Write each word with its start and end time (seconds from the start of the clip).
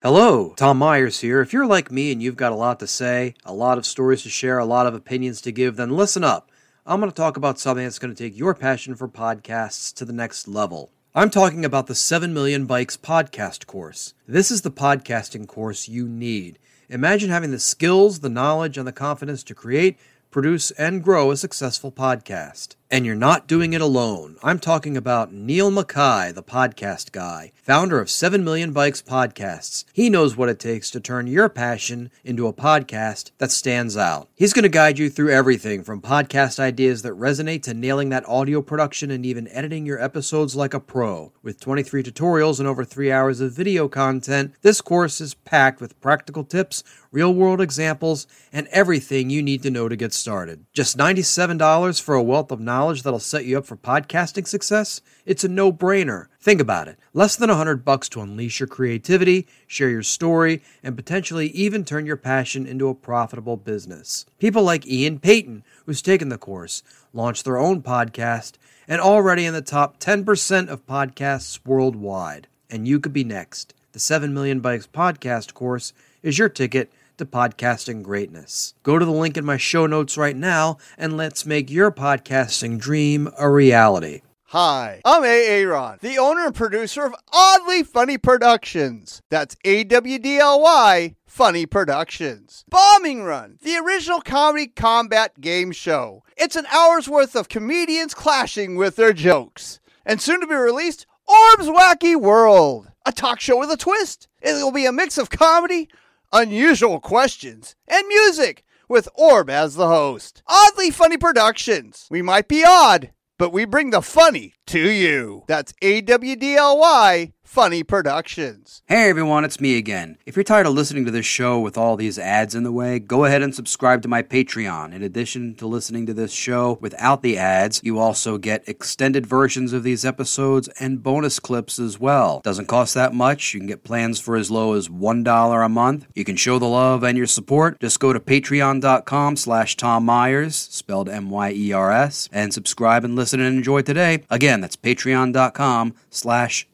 Hello, 0.00 0.54
Tom 0.56 0.78
Myers 0.78 1.22
here. 1.22 1.40
If 1.40 1.52
you're 1.52 1.66
like 1.66 1.90
me 1.90 2.12
and 2.12 2.22
you've 2.22 2.36
got 2.36 2.52
a 2.52 2.54
lot 2.54 2.78
to 2.78 2.86
say, 2.86 3.34
a 3.44 3.52
lot 3.52 3.78
of 3.78 3.84
stories 3.84 4.22
to 4.22 4.28
share, 4.28 4.56
a 4.56 4.64
lot 4.64 4.86
of 4.86 4.94
opinions 4.94 5.40
to 5.40 5.50
give, 5.50 5.74
then 5.74 5.90
listen 5.90 6.22
up. 6.22 6.52
I'm 6.86 7.00
going 7.00 7.10
to 7.10 7.16
talk 7.16 7.36
about 7.36 7.58
something 7.58 7.82
that's 7.82 7.98
going 7.98 8.14
to 8.14 8.22
take 8.24 8.38
your 8.38 8.54
passion 8.54 8.94
for 8.94 9.08
podcasts 9.08 9.92
to 9.94 10.04
the 10.04 10.12
next 10.12 10.46
level. 10.46 10.92
I'm 11.16 11.30
talking 11.30 11.64
about 11.64 11.88
the 11.88 11.96
7 11.96 12.32
Million 12.32 12.64
Bikes 12.64 12.96
podcast 12.96 13.66
course. 13.66 14.14
This 14.24 14.52
is 14.52 14.62
the 14.62 14.70
podcasting 14.70 15.48
course 15.48 15.88
you 15.88 16.06
need. 16.06 16.60
Imagine 16.88 17.30
having 17.30 17.50
the 17.50 17.58
skills, 17.58 18.20
the 18.20 18.28
knowledge, 18.28 18.78
and 18.78 18.86
the 18.86 18.92
confidence 18.92 19.42
to 19.42 19.52
create, 19.52 19.98
produce, 20.30 20.70
and 20.70 21.02
grow 21.02 21.32
a 21.32 21.36
successful 21.36 21.90
podcast. 21.90 22.76
And 22.90 23.04
you're 23.04 23.14
not 23.14 23.46
doing 23.46 23.74
it 23.74 23.82
alone. 23.82 24.38
I'm 24.42 24.58
talking 24.58 24.96
about 24.96 25.30
Neil 25.30 25.70
Mackay, 25.70 26.32
the 26.32 26.42
podcast 26.42 27.12
guy, 27.12 27.52
founder 27.54 28.00
of 28.00 28.08
7 28.08 28.42
Million 28.42 28.72
Bikes 28.72 29.02
Podcasts. 29.02 29.84
He 29.92 30.08
knows 30.08 30.38
what 30.38 30.48
it 30.48 30.58
takes 30.58 30.90
to 30.92 31.00
turn 31.00 31.26
your 31.26 31.50
passion 31.50 32.10
into 32.24 32.46
a 32.46 32.52
podcast 32.54 33.32
that 33.36 33.50
stands 33.50 33.94
out. 33.94 34.30
He's 34.34 34.54
going 34.54 34.62
to 34.62 34.70
guide 34.70 34.98
you 34.98 35.10
through 35.10 35.32
everything 35.32 35.84
from 35.84 36.00
podcast 36.00 36.58
ideas 36.58 37.02
that 37.02 37.12
resonate 37.12 37.62
to 37.64 37.74
nailing 37.74 38.08
that 38.08 38.26
audio 38.26 38.62
production 38.62 39.10
and 39.10 39.26
even 39.26 39.48
editing 39.48 39.84
your 39.84 40.02
episodes 40.02 40.56
like 40.56 40.72
a 40.72 40.80
pro. 40.80 41.30
With 41.42 41.60
23 41.60 42.02
tutorials 42.02 42.58
and 42.58 42.66
over 42.66 42.86
three 42.86 43.12
hours 43.12 43.42
of 43.42 43.52
video 43.52 43.88
content, 43.88 44.54
this 44.62 44.80
course 44.80 45.20
is 45.20 45.34
packed 45.34 45.82
with 45.82 46.00
practical 46.00 46.42
tips, 46.42 46.82
real 47.12 47.34
world 47.34 47.60
examples, 47.60 48.26
and 48.50 48.66
everything 48.68 49.28
you 49.28 49.42
need 49.42 49.62
to 49.62 49.70
know 49.70 49.90
to 49.90 49.96
get 49.96 50.14
started. 50.14 50.64
Just 50.72 50.96
$97 50.96 52.00
for 52.00 52.14
a 52.14 52.22
wealth 52.22 52.50
of 52.50 52.60
knowledge 52.60 52.77
knowledge 52.78 53.02
that'll 53.02 53.18
set 53.18 53.44
you 53.44 53.58
up 53.58 53.66
for 53.66 53.76
podcasting 53.76 54.46
success, 54.46 55.00
it's 55.26 55.42
a 55.42 55.48
no-brainer. 55.48 56.28
Think 56.40 56.60
about 56.60 56.86
it. 56.86 56.96
Less 57.12 57.34
than 57.34 57.48
100 57.48 57.84
bucks 57.84 58.08
to 58.10 58.20
unleash 58.20 58.60
your 58.60 58.68
creativity, 58.68 59.48
share 59.66 59.90
your 59.90 60.04
story, 60.04 60.62
and 60.80 60.94
potentially 60.94 61.48
even 61.48 61.84
turn 61.84 62.06
your 62.06 62.16
passion 62.16 62.66
into 62.68 62.88
a 62.88 62.94
profitable 62.94 63.56
business. 63.56 64.26
People 64.38 64.62
like 64.62 64.86
Ian 64.86 65.18
Payton, 65.18 65.64
who's 65.86 66.00
taken 66.00 66.28
the 66.28 66.38
course, 66.38 66.84
launched 67.12 67.44
their 67.44 67.58
own 67.58 67.82
podcast, 67.82 68.52
and 68.86 69.00
already 69.00 69.44
in 69.44 69.54
the 69.54 69.60
top 69.60 69.98
10% 69.98 70.68
of 70.68 70.86
podcasts 70.86 71.58
worldwide. 71.66 72.46
And 72.70 72.86
you 72.86 73.00
could 73.00 73.12
be 73.12 73.24
next. 73.24 73.74
The 73.90 73.98
7 73.98 74.32
Million 74.32 74.60
Bikes 74.60 74.86
podcast 74.86 75.52
course 75.52 75.92
is 76.22 76.38
your 76.38 76.48
ticket 76.48 76.92
to 77.18 77.26
podcasting 77.26 78.02
greatness. 78.02 78.74
Go 78.82 78.98
to 78.98 79.04
the 79.04 79.10
link 79.10 79.36
in 79.36 79.44
my 79.44 79.56
show 79.56 79.86
notes 79.86 80.16
right 80.16 80.36
now 80.36 80.78
and 80.96 81.16
let's 81.16 81.46
make 81.46 81.70
your 81.70 81.90
podcasting 81.90 82.78
dream 82.78 83.28
a 83.38 83.50
reality. 83.50 84.22
Hi, 84.52 85.02
I'm 85.04 85.24
A. 85.24 85.46
Aaron, 85.46 85.98
the 86.00 86.16
owner 86.16 86.46
and 86.46 86.54
producer 86.54 87.04
of 87.04 87.14
Awdly 87.34 87.82
Funny 87.82 88.16
Productions. 88.16 89.20
That's 89.28 89.56
A 89.62 89.84
W 89.84 90.18
D 90.18 90.38
L 90.38 90.62
Y 90.62 91.16
Funny 91.26 91.66
Productions. 91.66 92.64
Bombing 92.70 93.24
Run, 93.24 93.58
the 93.62 93.76
original 93.76 94.22
comedy 94.22 94.68
combat 94.68 95.38
game 95.38 95.70
show. 95.70 96.22
It's 96.34 96.56
an 96.56 96.64
hour's 96.72 97.10
worth 97.10 97.36
of 97.36 97.50
comedians 97.50 98.14
clashing 98.14 98.76
with 98.76 98.96
their 98.96 99.12
jokes. 99.12 99.80
And 100.06 100.18
soon 100.18 100.40
to 100.40 100.46
be 100.46 100.54
released, 100.54 101.06
Orb's 101.26 101.68
Wacky 101.68 102.18
World, 102.18 102.88
a 103.04 103.12
talk 103.12 103.40
show 103.40 103.58
with 103.58 103.70
a 103.70 103.76
twist. 103.76 104.28
It 104.40 104.54
will 104.54 104.72
be 104.72 104.86
a 104.86 104.92
mix 104.92 105.18
of 105.18 105.28
comedy, 105.28 105.90
unusual 106.32 107.00
questions, 107.00 107.74
and 107.86 108.06
music 108.06 108.64
with 108.88 109.08
Orb 109.14 109.50
as 109.50 109.74
the 109.74 109.88
host. 109.88 110.42
Awdly 110.48 110.90
Funny 110.90 111.16
Productions. 111.16 112.06
We 112.10 112.22
might 112.22 112.48
be 112.48 112.64
odd, 112.66 113.10
but 113.38 113.52
we 113.52 113.64
bring 113.64 113.90
the 113.90 114.02
funny 114.02 114.54
to 114.68 114.90
you. 114.90 115.44
That's 115.46 115.74
A 115.82 116.00
W 116.00 116.36
D 116.36 116.56
L 116.56 116.78
Y 116.78 117.32
Funny 117.48 117.82
Productions. 117.82 118.82
Hey 118.88 119.08
everyone, 119.08 119.42
it's 119.42 119.58
me 119.58 119.78
again. 119.78 120.18
If 120.26 120.36
you're 120.36 120.44
tired 120.44 120.66
of 120.66 120.74
listening 120.74 121.06
to 121.06 121.10
this 121.10 121.24
show 121.24 121.58
with 121.58 121.78
all 121.78 121.96
these 121.96 122.18
ads 122.18 122.54
in 122.54 122.62
the 122.62 122.70
way, 122.70 122.98
go 122.98 123.24
ahead 123.24 123.40
and 123.40 123.54
subscribe 123.54 124.02
to 124.02 124.08
my 124.08 124.22
Patreon. 124.22 124.92
In 124.92 125.02
addition 125.02 125.54
to 125.54 125.66
listening 125.66 126.04
to 126.06 126.12
this 126.12 126.30
show 126.30 126.76
without 126.82 127.22
the 127.22 127.38
ads, 127.38 127.80
you 127.82 127.98
also 127.98 128.36
get 128.36 128.68
extended 128.68 129.26
versions 129.26 129.72
of 129.72 129.82
these 129.82 130.04
episodes 130.04 130.68
and 130.78 131.02
bonus 131.02 131.40
clips 131.40 131.78
as 131.78 131.98
well. 131.98 132.42
Doesn't 132.44 132.66
cost 132.66 132.92
that 132.94 133.14
much. 133.14 133.54
You 133.54 133.60
can 133.60 133.66
get 133.66 133.82
plans 133.82 134.20
for 134.20 134.36
as 134.36 134.50
low 134.50 134.74
as 134.74 134.90
$1 134.90 135.64
a 135.64 135.68
month. 135.70 136.06
You 136.14 136.26
can 136.26 136.36
show 136.36 136.58
the 136.58 136.66
love 136.66 137.02
and 137.02 137.16
your 137.16 137.26
support. 137.26 137.80
Just 137.80 137.98
go 137.98 138.12
to 138.12 138.20
patreon.com 138.20 139.36
slash 139.36 139.74
Tom 139.74 140.04
Myers, 140.04 140.54
spelled 140.54 141.08
M-Y-E-R-S, 141.08 142.28
and 142.30 142.52
subscribe 142.52 143.06
and 143.06 143.16
listen 143.16 143.40
and 143.40 143.56
enjoy 143.56 143.80
today. 143.80 144.22
Again, 144.28 144.60
that's 144.60 144.76
patreon.com 144.76 145.94
slash 146.10 146.68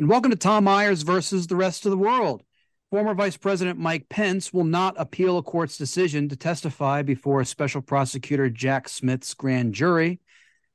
and 0.00 0.08
welcome 0.08 0.30
to 0.30 0.36
Tom 0.38 0.64
Myers 0.64 1.02
versus 1.02 1.46
the 1.46 1.56
rest 1.56 1.84
of 1.84 1.90
the 1.90 1.98
world. 1.98 2.42
Former 2.88 3.12
Vice 3.12 3.36
President 3.36 3.78
Mike 3.78 4.08
Pence 4.08 4.50
will 4.50 4.64
not 4.64 4.94
appeal 4.96 5.36
a 5.36 5.42
court's 5.42 5.76
decision 5.76 6.26
to 6.30 6.36
testify 6.36 7.02
before 7.02 7.44
special 7.44 7.82
prosecutor 7.82 8.48
Jack 8.48 8.88
Smith's 8.88 9.34
grand 9.34 9.74
jury. 9.74 10.18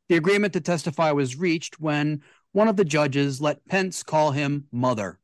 The 0.09 0.17
agreement 0.17 0.53
to 0.53 0.61
testify 0.61 1.11
was 1.11 1.37
reached 1.37 1.79
when 1.79 2.21
one 2.51 2.67
of 2.67 2.75
the 2.75 2.85
judges 2.85 3.41
let 3.41 3.67
Pence 3.67 4.03
call 4.03 4.29
him 4.29 4.65
mother. 4.71 5.17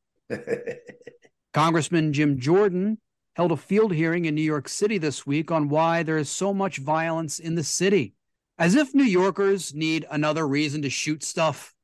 Congressman 1.54 2.12
Jim 2.12 2.40
Jordan 2.40 2.98
held 3.36 3.52
a 3.52 3.56
field 3.56 3.94
hearing 3.94 4.26
in 4.26 4.34
New 4.34 4.42
York 4.42 4.68
City 4.68 4.98
this 4.98 5.28
week 5.28 5.52
on 5.52 5.70
why 5.70 6.02
there 6.02 6.18
is 6.18 6.28
so 6.28 6.56
much 6.56 6.80
violence 6.80 7.38
in 7.38 7.54
the 7.54 7.64
city. 7.64 8.16
As 8.58 8.74
if 8.74 8.96
New 8.96 9.04
Yorkers 9.04 9.76
need 9.76 10.08
another 10.10 10.48
reason 10.48 10.82
to 10.82 10.90
shoot 10.90 11.24
stuff. 11.24 11.76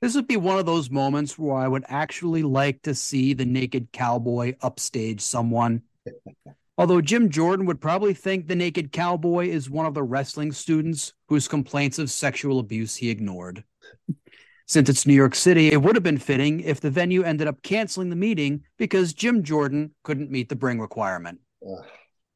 This 0.00 0.14
would 0.14 0.26
be 0.26 0.38
one 0.38 0.58
of 0.58 0.64
those 0.64 0.90
moments 0.90 1.38
where 1.38 1.56
I 1.56 1.68
would 1.68 1.84
actually 1.88 2.42
like 2.42 2.82
to 2.82 2.94
see 2.94 3.34
the 3.34 3.44
naked 3.44 3.92
cowboy 3.92 4.54
upstage 4.62 5.20
someone. 5.20 5.82
Although 6.78 7.02
Jim 7.02 7.28
Jordan 7.28 7.66
would 7.66 7.82
probably 7.82 8.14
think 8.14 8.46
the 8.46 8.56
naked 8.56 8.90
cowboy 8.92 9.48
is 9.48 9.68
one 9.68 9.84
of 9.84 9.92
the 9.92 10.02
wrestling 10.02 10.52
students 10.52 11.12
whose 11.28 11.46
complaints 11.46 11.98
of 11.98 12.10
sexual 12.10 12.58
abuse 12.58 12.96
he 12.96 13.10
ignored. 13.10 13.64
Since 14.66 14.88
it's 14.88 15.06
New 15.06 15.14
York 15.14 15.34
City, 15.34 15.72
it 15.72 15.82
would 15.82 15.96
have 15.96 16.02
been 16.02 16.16
fitting 16.16 16.60
if 16.60 16.80
the 16.80 16.90
venue 16.90 17.22
ended 17.22 17.48
up 17.48 17.60
canceling 17.60 18.08
the 18.08 18.16
meeting 18.16 18.62
because 18.78 19.12
Jim 19.12 19.42
Jordan 19.42 19.90
couldn't 20.04 20.30
meet 20.30 20.48
the 20.48 20.56
bring 20.56 20.80
requirement. 20.80 21.40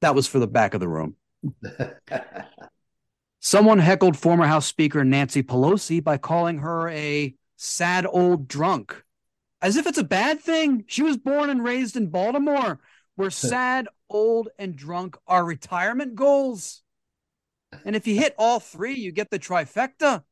That 0.02 0.14
was 0.14 0.26
for 0.26 0.40
the 0.40 0.46
back 0.46 0.74
of 0.74 0.80
the 0.80 0.88
room. 0.88 1.16
Someone 3.40 3.78
heckled 3.78 4.16
former 4.16 4.46
House 4.46 4.66
Speaker 4.66 5.04
Nancy 5.04 5.42
Pelosi 5.42 6.02
by 6.02 6.18
calling 6.18 6.58
her 6.58 6.88
a 6.88 7.34
sad 7.64 8.06
old 8.06 8.48
drunk, 8.48 9.04
as 9.62 9.76
if 9.76 9.86
it's 9.86 9.98
a 9.98 10.04
bad 10.04 10.40
thing. 10.40 10.84
She 10.86 11.02
was 11.02 11.16
born 11.16 11.50
and 11.50 11.64
raised 11.64 11.96
in 11.96 12.08
Baltimore, 12.10 12.80
where 13.16 13.30
sad, 13.30 13.88
old, 14.08 14.48
and 14.58 14.76
drunk 14.76 15.16
are 15.26 15.44
retirement 15.44 16.14
goals. 16.14 16.82
And 17.84 17.96
if 17.96 18.06
you 18.06 18.16
hit 18.16 18.34
all 18.38 18.60
three, 18.60 18.94
you 18.94 19.10
get 19.10 19.30
the 19.30 19.38
trifecta. 19.38 20.22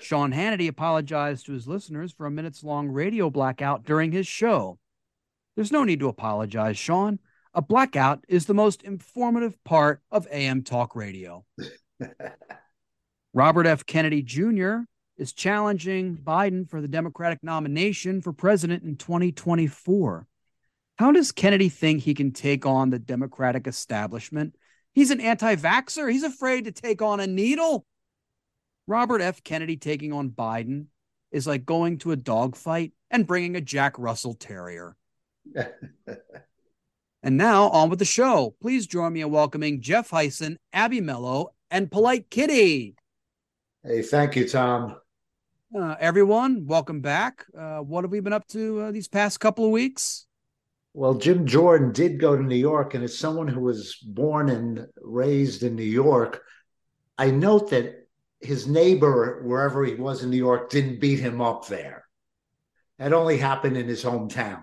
Sean 0.00 0.32
Hannity 0.32 0.68
apologized 0.68 1.46
to 1.46 1.52
his 1.52 1.66
listeners 1.66 2.12
for 2.12 2.26
a 2.26 2.30
minutes 2.30 2.64
long 2.64 2.88
radio 2.88 3.28
blackout 3.30 3.84
during 3.84 4.12
his 4.12 4.26
show. 4.26 4.78
There's 5.56 5.72
no 5.72 5.84
need 5.84 6.00
to 6.00 6.08
apologize, 6.08 6.78
Sean. 6.78 7.18
A 7.54 7.62
blackout 7.62 8.24
is 8.28 8.46
the 8.46 8.54
most 8.54 8.82
informative 8.82 9.62
part 9.64 10.00
of 10.10 10.28
AM 10.30 10.62
talk 10.62 10.94
radio. 10.94 11.44
Robert 13.34 13.66
F. 13.66 13.84
Kennedy 13.84 14.22
Jr. 14.22 14.80
is 15.18 15.32
challenging 15.32 16.16
Biden 16.16 16.68
for 16.68 16.80
the 16.80 16.88
Democratic 16.88 17.42
nomination 17.42 18.22
for 18.22 18.32
president 18.32 18.84
in 18.84 18.96
2024. 18.96 20.26
How 20.96 21.12
does 21.12 21.32
Kennedy 21.32 21.68
think 21.68 22.02
he 22.02 22.14
can 22.14 22.32
take 22.32 22.64
on 22.64 22.90
the 22.90 22.98
Democratic 22.98 23.66
establishment? 23.66 24.54
He's 24.94 25.10
an 25.10 25.20
anti 25.20 25.56
vaxxer. 25.56 26.10
He's 26.10 26.24
afraid 26.24 26.64
to 26.64 26.72
take 26.72 27.02
on 27.02 27.20
a 27.20 27.26
needle. 27.26 27.84
Robert 28.86 29.20
F. 29.20 29.42
Kennedy 29.44 29.76
taking 29.76 30.12
on 30.12 30.30
Biden 30.30 30.86
is 31.30 31.46
like 31.46 31.66
going 31.66 31.98
to 31.98 32.12
a 32.12 32.16
dogfight 32.16 32.92
and 33.10 33.26
bringing 33.26 33.54
a 33.54 33.60
Jack 33.60 33.98
Russell 33.98 34.34
Terrier. 34.34 34.96
and 37.22 37.36
now 37.36 37.68
on 37.68 37.90
with 37.90 37.98
the 37.98 38.04
show. 38.04 38.54
Please 38.60 38.86
join 38.86 39.12
me 39.12 39.20
in 39.20 39.30
welcoming 39.30 39.80
Jeff 39.80 40.10
Hysen, 40.10 40.56
Abby 40.72 41.00
Mello, 41.00 41.50
and 41.70 41.90
Polite 41.90 42.30
Kitty. 42.30 42.96
Hey, 43.84 44.02
thank 44.02 44.36
you, 44.36 44.48
Tom. 44.48 44.96
Uh, 45.74 45.94
everyone, 46.00 46.66
welcome 46.66 47.02
back. 47.02 47.44
Uh, 47.56 47.80
what 47.80 48.02
have 48.02 48.10
we 48.10 48.20
been 48.20 48.32
up 48.32 48.46
to 48.48 48.80
uh, 48.80 48.90
these 48.90 49.06
past 49.06 49.38
couple 49.38 49.66
of 49.66 49.70
weeks? 49.70 50.26
Well, 50.94 51.14
Jim 51.14 51.46
Jordan 51.46 51.92
did 51.92 52.18
go 52.18 52.34
to 52.34 52.42
New 52.42 52.56
York, 52.56 52.94
and 52.94 53.04
as 53.04 53.18
someone 53.18 53.48
who 53.48 53.60
was 53.60 53.96
born 53.96 54.48
and 54.48 54.86
raised 55.02 55.62
in 55.62 55.76
New 55.76 55.82
York, 55.82 56.42
I 57.18 57.30
note 57.30 57.68
that 57.70 58.08
his 58.40 58.66
neighbor, 58.66 59.42
wherever 59.44 59.84
he 59.84 59.94
was 59.94 60.22
in 60.22 60.30
New 60.30 60.38
York, 60.38 60.70
didn't 60.70 61.00
beat 61.00 61.20
him 61.20 61.42
up 61.42 61.68
there. 61.68 62.04
That 62.98 63.12
only 63.12 63.36
happened 63.36 63.76
in 63.76 63.88
his 63.88 64.02
hometown. 64.02 64.62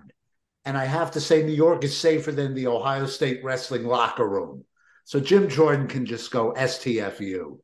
And 0.64 0.76
I 0.76 0.86
have 0.86 1.12
to 1.12 1.20
say, 1.20 1.44
New 1.44 1.52
York 1.52 1.84
is 1.84 1.96
safer 1.96 2.32
than 2.32 2.52
the 2.54 2.66
Ohio 2.66 3.06
State 3.06 3.44
wrestling 3.44 3.84
locker 3.84 4.28
room. 4.28 4.64
So 5.04 5.20
Jim 5.20 5.48
Jordan 5.48 5.86
can 5.86 6.04
just 6.04 6.32
go 6.32 6.52
STFU. 6.54 7.58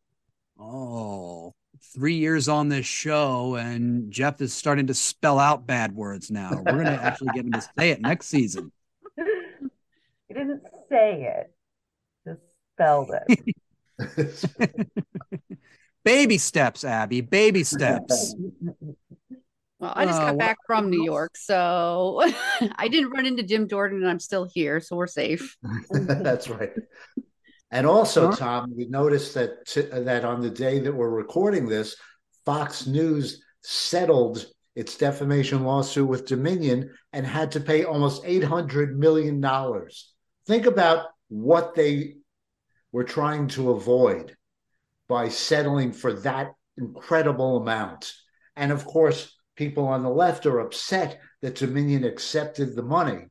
Oh, 0.60 1.52
three 1.94 2.14
years 2.14 2.48
on 2.48 2.68
this 2.68 2.86
show, 2.86 3.56
and 3.56 4.10
Jeff 4.10 4.40
is 4.40 4.52
starting 4.52 4.88
to 4.88 4.94
spell 4.94 5.38
out 5.38 5.66
bad 5.66 5.94
words 5.94 6.30
now. 6.30 6.50
We're 6.52 6.72
going 6.72 6.84
to 6.84 7.02
actually 7.02 7.30
get 7.34 7.44
him 7.44 7.52
to 7.52 7.62
say 7.78 7.90
it 7.90 8.00
next 8.00 8.26
season. 8.26 8.72
He 9.16 10.34
didn't 10.34 10.62
say 10.88 11.34
it, 11.34 11.52
just 12.26 12.40
spelled 12.74 13.10
it. 13.28 13.56
baby 16.04 16.38
steps, 16.38 16.84
Abby. 16.84 17.20
Baby 17.20 17.64
steps. 17.64 18.34
Well, 19.82 19.92
I 19.96 20.06
just 20.06 20.20
got 20.20 20.34
uh, 20.34 20.36
back 20.36 20.58
from 20.64 20.90
New 20.90 21.02
York, 21.02 21.36
so 21.36 22.22
I 22.76 22.86
didn't 22.86 23.10
run 23.10 23.26
into 23.26 23.42
Jim 23.42 23.68
Jordan, 23.68 23.98
and 23.98 24.08
I'm 24.08 24.20
still 24.20 24.44
here, 24.44 24.78
so 24.78 24.94
we're 24.94 25.08
safe. 25.08 25.56
That's 25.90 26.48
right. 26.48 26.70
And 27.72 27.86
also, 27.86 28.30
Tom, 28.30 28.74
we 28.76 28.86
noticed 28.86 29.32
that 29.34 29.66
that 30.04 30.26
on 30.26 30.42
the 30.42 30.50
day 30.50 30.78
that 30.80 30.94
we're 30.94 31.08
recording 31.08 31.66
this, 31.66 31.96
Fox 32.44 32.86
News 32.86 33.42
settled 33.62 34.46
its 34.76 34.96
defamation 34.98 35.64
lawsuit 35.64 36.06
with 36.06 36.26
Dominion 36.26 36.90
and 37.14 37.26
had 37.26 37.52
to 37.52 37.60
pay 37.60 37.84
almost 37.84 38.22
eight 38.26 38.44
hundred 38.44 38.98
million 38.98 39.40
dollars. 39.40 40.12
Think 40.46 40.66
about 40.66 41.06
what 41.28 41.74
they 41.74 42.16
were 42.92 43.04
trying 43.04 43.48
to 43.48 43.70
avoid 43.70 44.36
by 45.08 45.30
settling 45.30 45.92
for 45.92 46.12
that 46.12 46.52
incredible 46.76 47.56
amount. 47.56 48.12
And 48.54 48.70
of 48.70 48.84
course, 48.84 49.34
people 49.56 49.86
on 49.86 50.02
the 50.02 50.10
left 50.10 50.44
are 50.44 50.60
upset 50.60 51.20
that 51.40 51.54
Dominion 51.54 52.04
accepted 52.04 52.76
the 52.76 52.82
money 52.82 53.28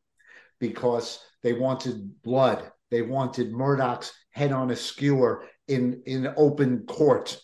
because 0.59 1.19
they 1.43 1.53
wanted 1.53 2.23
blood. 2.23 2.71
They 2.89 3.03
wanted 3.03 3.51
Murdoch's 3.51 4.11
head 4.31 4.51
on 4.51 4.71
a 4.71 4.75
skewer 4.75 5.45
in, 5.67 6.01
in 6.05 6.33
open 6.37 6.85
court. 6.85 7.39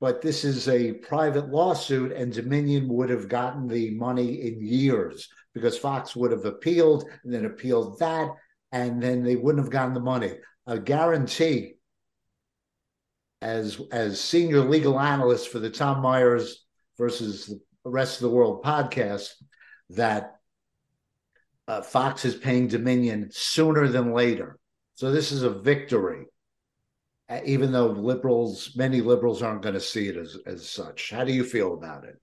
But 0.00 0.22
this 0.22 0.44
is 0.44 0.68
a 0.68 0.92
private 0.92 1.50
lawsuit, 1.50 2.12
and 2.12 2.32
Dominion 2.32 2.88
would 2.88 3.10
have 3.10 3.28
gotten 3.28 3.68
the 3.68 3.90
money 3.90 4.46
in 4.46 4.64
years 4.64 5.28
because 5.52 5.76
Fox 5.76 6.16
would 6.16 6.30
have 6.30 6.44
appealed 6.44 7.04
and 7.22 7.32
then 7.32 7.44
appealed 7.44 7.98
that, 7.98 8.30
and 8.72 9.02
then 9.02 9.22
they 9.22 9.36
wouldn't 9.36 9.64
have 9.64 9.72
gotten 9.72 9.94
the 9.94 10.00
money. 10.00 10.32
A 10.66 10.78
guarantee 10.78 11.74
as 13.42 13.80
as 13.90 14.20
senior 14.20 14.60
legal 14.60 14.98
analyst 15.00 15.48
for 15.48 15.58
the 15.58 15.70
Tom 15.70 16.00
Myers 16.02 16.64
versus 16.98 17.46
the 17.46 17.90
rest 17.90 18.16
of 18.16 18.22
the 18.22 18.34
world 18.34 18.62
podcast 18.62 19.30
that 19.90 20.36
uh, 21.66 21.82
Fox 21.82 22.24
is 22.24 22.34
paying 22.34 22.68
Dominion 22.68 23.28
sooner 23.32 23.88
than 23.88 24.12
later. 24.12 24.58
So 25.00 25.10
this 25.10 25.32
is 25.32 25.44
a 25.44 25.48
victory, 25.48 26.26
uh, 27.30 27.40
even 27.46 27.72
though 27.72 27.86
liberals, 27.86 28.76
many 28.76 29.00
liberals 29.00 29.40
aren't 29.40 29.62
going 29.62 29.72
to 29.72 29.80
see 29.80 30.08
it 30.08 30.16
as, 30.18 30.36
as 30.44 30.68
such. 30.68 31.08
How 31.08 31.24
do 31.24 31.32
you 31.32 31.42
feel 31.42 31.72
about 31.72 32.04
it? 32.04 32.20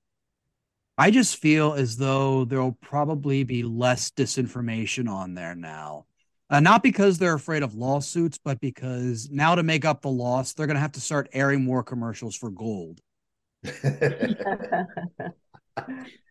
I 0.96 1.10
just 1.10 1.38
feel 1.38 1.74
as 1.74 1.98
though 1.98 2.46
there'll 2.46 2.78
probably 2.80 3.44
be 3.44 3.64
less 3.64 4.12
disinformation 4.12 5.10
on 5.10 5.34
there 5.34 5.56
now. 5.56 6.06
Uh, 6.52 6.60
not 6.60 6.84
because 6.84 7.18
they're 7.18 7.34
afraid 7.34 7.64
of 7.64 7.74
lawsuits, 7.74 8.38
but 8.38 8.62
because 8.62 9.28
now 9.32 9.56
to 9.56 9.64
make 9.64 9.84
up 9.84 10.04
the 10.04 10.12
loss, 10.12 10.54
they're 10.54 10.68
going 10.68 10.76
to 10.76 10.82
have 10.82 10.92
to 10.92 11.02
start 11.02 11.30
airing 11.34 11.64
more 11.64 11.82
commercials 11.82 12.36
for 12.36 12.52
gold. 12.52 13.00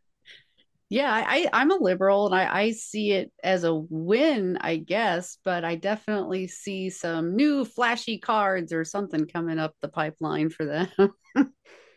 yeah, 0.89 1.13
I, 1.13 1.49
I'm 1.53 1.73
a 1.73 1.77
liberal 1.77 2.27
and 2.27 2.35
I, 2.35 2.61
I 2.63 2.71
see 2.71 3.13
it 3.13 3.33
as 3.43 3.65
a 3.65 3.75
win, 3.75 4.57
I 4.61 4.77
guess, 4.77 5.39
but 5.45 5.65
I 5.65 5.75
definitely 5.75 6.47
see 6.47 6.91
some 6.91 7.35
new 7.35 7.65
flashy 7.65 8.19
cards 8.19 8.73
or 8.73 8.85
something 8.85 9.27
coming 9.27 9.59
up 9.59 9.75
the 9.83 9.89
pipeline 9.89 10.51
for 10.51 10.65
them. 10.65 10.89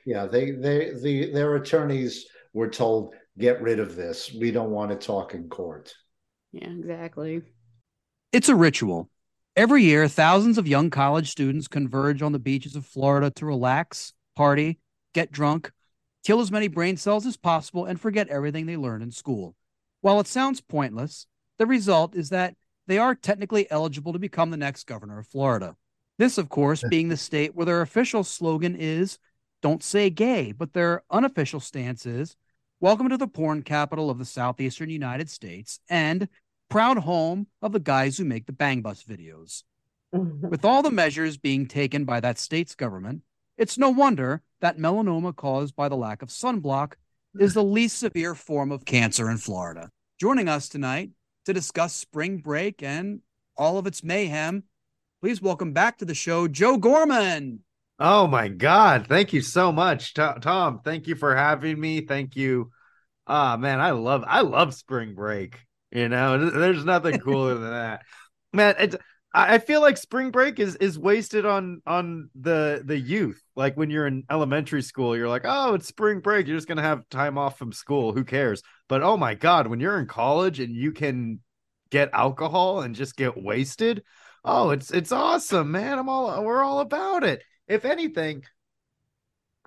yeah, 0.06 0.26
they 0.26 0.52
they 0.52 0.92
the 1.02 1.32
their 1.32 1.56
attorneys 1.56 2.26
were 2.54 2.70
told 2.70 3.14
get 3.38 3.62
rid 3.62 3.80
of 3.80 3.96
this. 3.96 4.34
We 4.34 4.52
don't 4.52 4.72
want 4.72 4.90
to 4.90 4.98
talk 4.98 5.36
in 5.36 5.50
court. 5.50 5.94
Yeah, 6.52 6.70
exactly. 6.70 7.44
It's 8.32 8.50
a 8.50 8.56
ritual. 8.56 9.10
Every 9.56 9.84
year, 9.84 10.08
thousands 10.08 10.58
of 10.58 10.68
young 10.68 10.90
college 10.90 11.30
students 11.30 11.68
converge 11.68 12.22
on 12.22 12.32
the 12.32 12.40
beaches 12.40 12.76
of 12.76 12.86
Florida 12.86 13.30
to 13.32 13.46
relax, 13.46 14.14
party, 14.36 14.80
get 15.14 15.32
drunk, 15.32 15.72
kill 16.24 16.42
as 16.42 16.52
many 16.52 16.68
brain 16.68 16.98
cells 16.98 17.26
as 17.26 17.38
possible, 17.38 17.86
and 17.86 18.00
forget 18.00 18.28
everything 18.30 18.66
they 18.66 18.78
learned 18.78 19.04
in 19.04 19.12
school. 19.12 19.56
While 20.02 20.20
it 20.20 20.28
sounds 20.28 20.62
pointless, 20.62 21.28
the 21.58 21.66
result 21.66 22.16
is 22.16 22.30
that 22.30 22.56
they 22.88 22.98
are 22.98 23.16
technically 23.16 23.70
eligible 23.70 24.14
to 24.14 24.20
become 24.20 24.50
the 24.50 24.58
next 24.58 24.88
governor 24.88 25.20
of 25.20 25.28
Florida. 25.28 25.76
This, 26.18 26.38
of 26.38 26.50
course, 26.50 26.84
being 26.90 27.10
the 27.10 27.18
state 27.18 27.56
where 27.56 27.66
their 27.66 27.82
official 27.82 28.24
slogan 28.24 28.76
is 28.76 29.20
don't 29.62 29.84
say 29.84 30.10
gay, 30.10 30.52
but 30.52 30.74
their 30.74 31.04
unofficial 31.12 31.60
stance 31.60 32.06
is 32.06 32.36
welcome 32.80 33.10
to 33.10 33.18
the 33.18 33.28
porn 33.28 33.62
capital 33.62 34.10
of 34.10 34.18
the 34.18 34.26
southeastern 34.26 34.90
United 34.90 35.30
States 35.30 35.80
and 35.90 36.28
proud 36.70 36.98
home 36.98 37.48
of 37.62 37.72
the 37.74 37.80
guys 37.80 38.18
who 38.18 38.26
make 38.26 38.46
the 38.46 38.54
Bang 38.54 38.82
Bus 38.82 39.04
videos. 39.04 39.64
With 40.12 40.66
all 40.66 40.82
the 40.82 40.92
measures 40.92 41.38
being 41.38 41.68
taken 41.68 42.06
by 42.06 42.20
that 42.22 42.40
state's 42.40 42.76
government, 42.76 43.22
it's 43.60 43.78
no 43.78 43.90
wonder 43.90 44.42
that 44.62 44.78
melanoma 44.78 45.36
caused 45.36 45.76
by 45.76 45.90
the 45.90 45.98
lack 45.98 46.22
of 46.22 46.30
sunblock 46.30 46.94
is 47.38 47.54
the 47.54 47.64
least 47.64 48.00
severe 48.00 48.34
form 48.34 48.72
of 48.72 48.86
cancer 48.86 49.30
in 49.30 49.38
Florida. 49.38 49.90
Joining 50.20 50.48
us 50.48 50.70
tonight 50.70 51.12
to 51.46 51.52
discuss 51.52 51.94
spring 51.94 52.38
break 52.38 52.82
and 52.82 53.20
all 53.58 53.78
of 53.78 53.86
its 53.86 54.02
mayhem, 54.02 54.64
please 55.22 55.42
welcome 55.42 55.74
back 55.74 55.98
to 55.98 56.06
the 56.06 56.16
show 56.16 56.48
Joe 56.48 56.78
Gorman. 56.78 57.60
Oh 58.00 58.28
my 58.28 58.48
God. 58.48 59.08
Thank 59.08 59.34
you 59.34 59.42
so 59.42 59.74
much, 59.74 60.14
Tom. 60.14 60.80
Thank 60.86 61.08
you 61.08 61.16
for 61.16 61.36
having 61.36 61.78
me. 61.78 62.02
Thank 62.02 62.38
you. 62.38 62.72
Ah, 63.28 63.56
oh, 63.56 63.58
man, 63.58 63.82
I 63.82 63.92
love 63.92 64.24
I 64.26 64.40
love 64.40 64.74
spring 64.74 65.16
break. 65.16 65.60
You 65.92 66.08
know, 66.08 66.50
there's 66.50 66.86
nothing 66.86 67.20
cooler 67.20 67.56
than 67.56 67.72
that. 67.72 68.04
Man, 68.54 68.76
it's 68.80 68.96
I 69.32 69.60
feel 69.60 69.80
like 69.80 69.98
spring 69.98 70.32
break 70.32 70.60
is 70.60 70.76
is 70.78 70.98
wasted 70.98 71.46
on 71.46 71.82
on 71.86 72.30
the 72.34 72.82
the 72.84 72.98
youth. 72.98 73.42
Like 73.56 73.78
when 73.78 73.92
you're 73.92 74.08
in 74.08 74.24
elementary 74.30 74.82
school, 74.82 75.16
you're 75.16 75.30
like, 75.30 75.44
"Oh, 75.46 75.76
it's 75.76 75.88
spring 75.88 76.20
break. 76.20 76.48
You're 76.48 76.58
just 76.58 76.68
to 76.78 76.82
have 76.82 77.08
time 77.10 77.38
off 77.38 77.58
from 77.58 77.72
school. 77.72 78.12
Who 78.12 78.24
cares?" 78.24 78.64
But 78.88 79.04
oh 79.04 79.18
my 79.18 79.36
god, 79.36 79.68
when 79.68 79.80
you're 79.80 80.00
in 80.00 80.08
college 80.08 80.60
and 80.60 80.76
you 80.76 80.92
can 80.92 81.40
get 81.92 82.10
alcohol 82.14 82.82
and 82.82 82.96
just 82.96 83.16
get 83.16 83.42
wasted, 83.42 84.04
oh, 84.44 84.72
it's 84.72 84.90
it's 84.92 85.12
awesome, 85.12 85.72
man. 85.72 86.00
I'm 86.00 86.10
all 86.10 86.44
we're 86.44 86.64
all 86.64 86.80
about 86.80 87.24
it. 87.24 87.44
If 87.68 87.86
anything, 87.86 88.44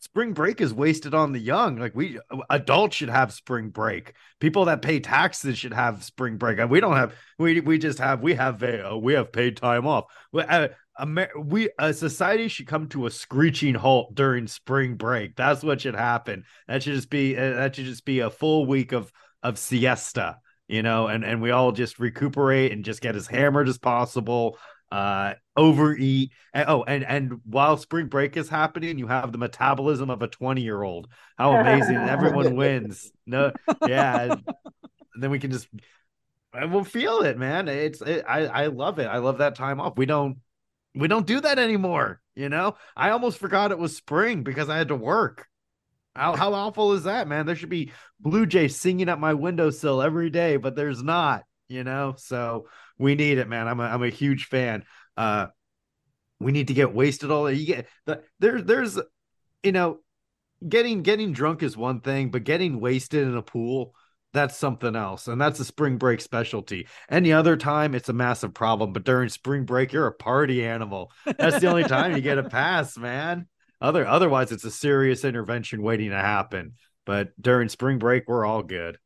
spring 0.03 0.33
break 0.33 0.61
is 0.61 0.75
wasted 0.75 1.15
on 1.15 1.33
the 1.33 1.39
young. 1.39 1.77
Like 1.77 1.95
we 1.95 2.19
adults 2.51 2.97
should 2.97 3.09
have 3.09 3.33
spring 3.33 3.71
break. 3.71 4.15
People 4.41 4.65
that 4.65 4.83
pay 4.83 4.99
taxes 4.99 5.57
should 5.57 5.73
have 5.73 6.03
spring 6.03 6.37
break. 6.37 6.59
We 6.69 6.81
don't 6.81 6.97
have. 6.97 7.15
We 7.39 7.61
we 7.61 7.79
just 7.79 8.01
have. 8.01 8.21
We 8.21 8.35
have 8.35 8.63
a, 8.63 8.91
uh, 8.91 8.97
we 8.97 9.15
have 9.15 9.33
paid 9.33 9.57
time 9.57 9.87
off. 9.87 10.07
We, 10.33 10.43
uh, 10.43 10.69
we 11.39 11.71
a 11.79 11.95
society 11.95 12.49
should 12.49 12.67
come 12.67 12.89
to 12.89 13.07
a 13.07 13.11
screeching 13.11 13.75
halt 13.75 14.15
during 14.15 14.49
spring 14.49 14.97
break. 14.97 15.37
That's 15.37 15.63
what 15.63 15.81
should 15.81 15.95
happen. 15.95 16.45
That 16.67 16.83
should 16.83 16.95
just 16.95 17.11
be 17.11 17.37
uh, 17.37 17.55
that 17.55 17.77
should 17.77 17.87
just 17.87 18.05
be 18.05 18.21
a 18.21 18.31
full 18.31 18.67
week 18.67 18.93
of 18.93 19.11
of 19.43 19.57
siesta. 19.57 20.39
You 20.67 20.83
know, 20.83 21.07
and 21.07 21.25
and 21.25 21.41
we 21.41 21.53
all 21.53 21.71
just 21.71 22.01
recuperate 22.01 22.73
and 22.73 22.85
just 22.85 23.03
get 23.03 23.15
as 23.15 23.29
hammered 23.29 23.69
as 23.69 23.79
possible 23.79 24.59
uh 24.93 25.35
overeat. 25.57 26.33
And, 26.53 26.69
oh 26.69 26.85
and 26.85 27.05
and 27.05 27.41
while 27.45 27.79
spring 27.79 28.09
break 28.09 28.37
is 28.37 28.49
happening 28.49 28.99
you 28.99 29.07
have 29.07 29.33
the 29.33 29.39
metabolism 29.39 30.11
of 30.11 30.23
a 30.23 30.29
20 30.29 30.61
year 30.61 30.83
old 30.83 31.09
how 31.39 31.55
amazing. 31.55 31.97
Everyone 31.97 32.57
wins. 32.57 33.11
No 33.27 33.53
yeah 33.87 34.35
then 35.19 35.31
we 35.31 35.39
can 35.39 35.51
just 35.51 35.67
we'll 36.55 36.85
feel 36.85 37.23
it 37.23 37.39
man. 37.39 37.69
It's 37.69 38.03
it, 38.03 38.25
i 38.29 38.47
i 38.47 38.67
love 38.67 38.99
it. 38.99 39.07
I 39.07 39.19
love 39.19 39.39
that 39.39 39.55
time 39.55 39.81
off. 39.81 39.97
We 39.97 40.07
don't 40.07 40.37
we 40.95 41.09
don't 41.09 41.27
do 41.27 41.41
that 41.41 41.59
anymore 41.59 42.21
you 42.35 42.49
know? 42.49 42.77
I 42.97 43.11
almost 43.11 43.39
forgot 43.39 43.73
it 43.73 43.79
was 43.79 43.97
spring 43.97 44.43
because 44.43 44.69
i 44.69 44.79
had 44.79 44.89
to 44.89 44.97
work. 44.97 45.47
How, 46.15 46.37
how 46.37 46.53
awful 46.53 46.93
is 46.93 47.05
that 47.05 47.29
man? 47.29 47.47
There 47.47 47.57
should 47.57 47.71
be 47.71 47.93
blue 48.21 48.45
jays 48.45 48.77
singing 48.77 49.09
at 49.09 49.19
my 49.19 49.33
windowsill 49.33 50.03
every 50.03 50.29
day 50.29 50.59
but 50.59 50.77
there's 50.77 51.03
not 51.03 51.45
you 51.69 51.85
know? 51.85 52.15
So 52.19 52.67
we 52.99 53.15
need 53.15 53.39
it, 53.39 53.49
man. 53.49 53.69
I'm 53.69 53.81
a 53.81 53.85
I'm 53.85 54.03
a 54.03 54.09
huge 54.09 54.47
fan. 54.47 54.85
Uh, 55.17 55.49
we 56.41 56.53
need 56.53 56.69
to 56.69 56.75
get 56.75 56.95
wasted 56.95 57.31
all. 57.31 57.51
You 57.51 57.67
get 57.67 57.89
the, 58.07 58.23
there. 58.39 58.61
There's, 58.61 58.99
you 59.63 59.73
know, 59.73 60.01
getting 60.67 61.03
getting 61.03 61.33
drunk 61.33 61.63
is 61.63 61.77
one 61.77 62.01
thing, 62.01 62.31
but 62.31 62.45
getting 62.45 62.81
wasted 62.81 63.27
in 63.27 63.37
a 63.37 63.43
pool 63.43 63.95
that's 64.33 64.57
something 64.57 64.97
else. 64.97 65.29
And 65.29 65.41
that's 65.41 65.61
a 65.61 65.65
spring 65.65 65.99
break 65.99 66.21
specialty. 66.21 66.89
Any 67.11 67.33
other 67.33 67.57
time, 67.57 67.95
it's 67.95 68.09
a 68.09 68.15
massive 68.15 68.55
problem. 68.55 68.93
But 68.93 69.05
during 69.05 69.29
spring 69.29 69.65
break, 69.65 69.93
you're 69.93 70.07
a 70.07 70.13
party 70.13 70.65
animal. 70.65 71.13
That's 71.39 71.61
the 71.61 71.69
only 71.69 71.85
time 71.85 72.17
you 72.17 72.23
get 72.23 72.39
a 72.39 72.45
pass, 72.45 72.97
man. 72.99 73.47
Other 73.81 74.07
otherwise, 74.07 74.53
it's 74.53 74.65
a 74.65 74.71
serious 74.71 75.25
intervention 75.25 75.83
waiting 75.83 76.11
to 76.11 76.17
happen. 76.17 76.75
But 77.05 77.31
during 77.41 77.69
spring 77.69 77.99
break, 77.99 78.25
we're 78.27 78.47
all 78.47 78.63
good. 78.63 78.97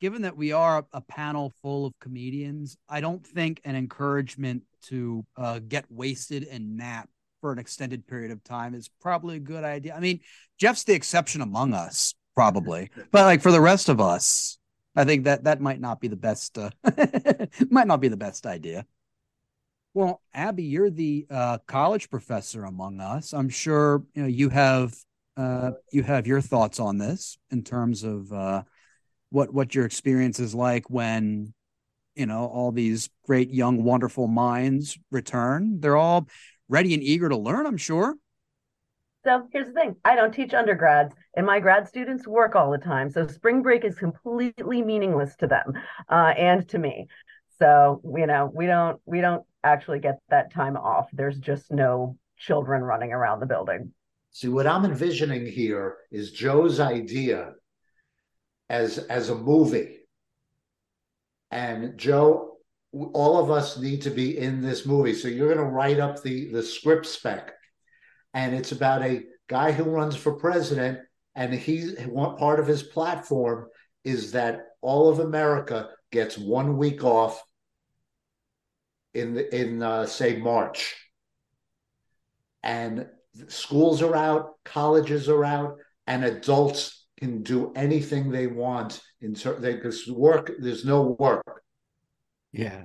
Given 0.00 0.22
that 0.22 0.36
we 0.36 0.52
are 0.52 0.84
a 0.92 1.00
panel 1.00 1.52
full 1.62 1.86
of 1.86 1.94
comedians, 2.00 2.76
I 2.88 3.00
don't 3.00 3.26
think 3.26 3.60
an 3.64 3.76
encouragement 3.76 4.62
to 4.88 5.24
uh, 5.36 5.60
get 5.66 5.86
wasted 5.88 6.44
and 6.44 6.76
nap 6.76 7.08
for 7.40 7.52
an 7.52 7.58
extended 7.58 8.06
period 8.06 8.30
of 8.30 8.44
time 8.44 8.74
is 8.74 8.90
probably 9.00 9.36
a 9.36 9.40
good 9.40 9.64
idea. 9.64 9.94
I 9.94 10.00
mean, 10.00 10.20
Jeff's 10.58 10.84
the 10.84 10.92
exception 10.92 11.40
among 11.40 11.72
us, 11.72 12.14
probably, 12.34 12.90
but 13.10 13.24
like 13.24 13.40
for 13.40 13.52
the 13.52 13.60
rest 13.60 13.88
of 13.88 14.00
us, 14.00 14.58
I 14.94 15.04
think 15.04 15.24
that 15.24 15.44
that 15.44 15.60
might 15.60 15.80
not 15.80 16.00
be 16.00 16.08
the 16.08 16.16
best. 16.16 16.58
Uh, 16.58 16.70
might 17.70 17.86
not 17.86 18.00
be 18.00 18.08
the 18.08 18.16
best 18.16 18.46
idea. 18.46 18.86
Well, 19.94 20.20
Abby, 20.34 20.64
you're 20.64 20.90
the 20.90 21.26
uh, 21.30 21.58
college 21.66 22.10
professor 22.10 22.64
among 22.64 23.00
us. 23.00 23.32
I'm 23.32 23.48
sure 23.48 24.04
you 24.14 24.22
know 24.22 24.28
you 24.28 24.48
have 24.50 24.94
uh, 25.36 25.72
you 25.92 26.02
have 26.02 26.26
your 26.26 26.40
thoughts 26.40 26.80
on 26.80 26.98
this 26.98 27.38
in 27.50 27.62
terms 27.62 28.04
of 28.04 28.32
uh, 28.32 28.62
what 29.30 29.52
what 29.52 29.74
your 29.74 29.84
experience 29.84 30.38
is 30.38 30.54
like 30.54 30.88
when 30.90 31.52
you 32.14 32.26
know 32.26 32.46
all 32.46 32.72
these 32.72 33.10
great 33.24 33.50
young 33.50 33.82
wonderful 33.84 34.26
minds 34.28 34.98
return. 35.10 35.80
They're 35.80 35.96
all 35.96 36.28
ready 36.68 36.94
and 36.94 37.02
eager 37.02 37.28
to 37.28 37.36
learn. 37.36 37.66
I'm 37.66 37.76
sure. 37.76 38.14
So 39.24 39.48
here's 39.52 39.66
the 39.66 39.72
thing 39.72 39.96
I 40.04 40.14
don't 40.14 40.32
teach 40.32 40.54
undergrads, 40.54 41.14
and 41.36 41.44
my 41.44 41.58
grad 41.58 41.88
students 41.88 42.28
work 42.28 42.54
all 42.54 42.70
the 42.70 42.78
time. 42.78 43.10
So 43.10 43.26
spring 43.26 43.60
break 43.60 43.84
is 43.84 43.96
completely 43.96 44.82
meaningless 44.82 45.34
to 45.36 45.48
them 45.48 45.72
uh, 46.08 46.32
and 46.36 46.68
to 46.68 46.78
me. 46.78 47.08
So, 47.58 48.00
you 48.16 48.26
know, 48.26 48.50
we 48.54 48.66
don't 48.66 49.00
we 49.04 49.20
don't 49.20 49.44
actually 49.64 49.98
get 49.98 50.18
that 50.28 50.52
time 50.52 50.76
off. 50.76 51.08
There's 51.12 51.38
just 51.38 51.72
no 51.72 52.16
children 52.38 52.82
running 52.82 53.12
around 53.12 53.40
the 53.40 53.46
building. 53.46 53.92
See, 54.30 54.48
what 54.48 54.66
I'm 54.66 54.84
envisioning 54.84 55.46
here 55.46 55.96
is 56.12 56.30
Joe's 56.30 56.78
idea 56.78 57.52
as 58.68 58.98
as 58.98 59.30
a 59.30 59.34
movie. 59.34 59.98
And 61.50 61.96
Joe, 61.96 62.56
all 62.92 63.38
of 63.38 63.50
us 63.50 63.78
need 63.78 64.02
to 64.02 64.10
be 64.10 64.36
in 64.36 64.60
this 64.60 64.84
movie. 64.84 65.14
So 65.14 65.28
you're 65.28 65.54
going 65.54 65.64
to 65.66 65.72
write 65.72 66.00
up 66.00 66.22
the 66.22 66.50
the 66.50 66.62
script 66.62 67.06
spec 67.06 67.52
and 68.36 68.54
it's 68.54 68.72
about 68.72 69.00
a 69.00 69.22
guy 69.48 69.72
who 69.72 69.84
runs 69.84 70.14
for 70.14 70.34
president, 70.34 70.98
and 71.34 71.58
one 72.06 72.36
part 72.36 72.60
of 72.60 72.66
his 72.66 72.82
platform 72.82 73.68
is 74.04 74.32
that 74.32 74.60
all 74.82 75.08
of 75.08 75.20
America 75.20 75.88
gets 76.12 76.36
one 76.36 76.76
week 76.76 77.02
off 77.02 77.42
in 79.14 79.32
the, 79.32 79.58
in 79.58 79.82
uh, 79.82 80.04
say 80.04 80.36
March, 80.36 80.94
and 82.62 83.06
schools 83.48 84.02
are 84.02 84.14
out, 84.14 84.50
colleges 84.66 85.30
are 85.30 85.44
out, 85.44 85.78
and 86.06 86.22
adults 86.22 87.05
can 87.18 87.42
do 87.42 87.72
anything 87.74 88.30
they 88.30 88.46
want 88.46 89.02
in 89.20 89.34
certain 89.34 89.62
because 89.62 90.06
work 90.08 90.52
there's 90.58 90.84
no 90.84 91.16
work. 91.18 91.62
Yeah, 92.52 92.84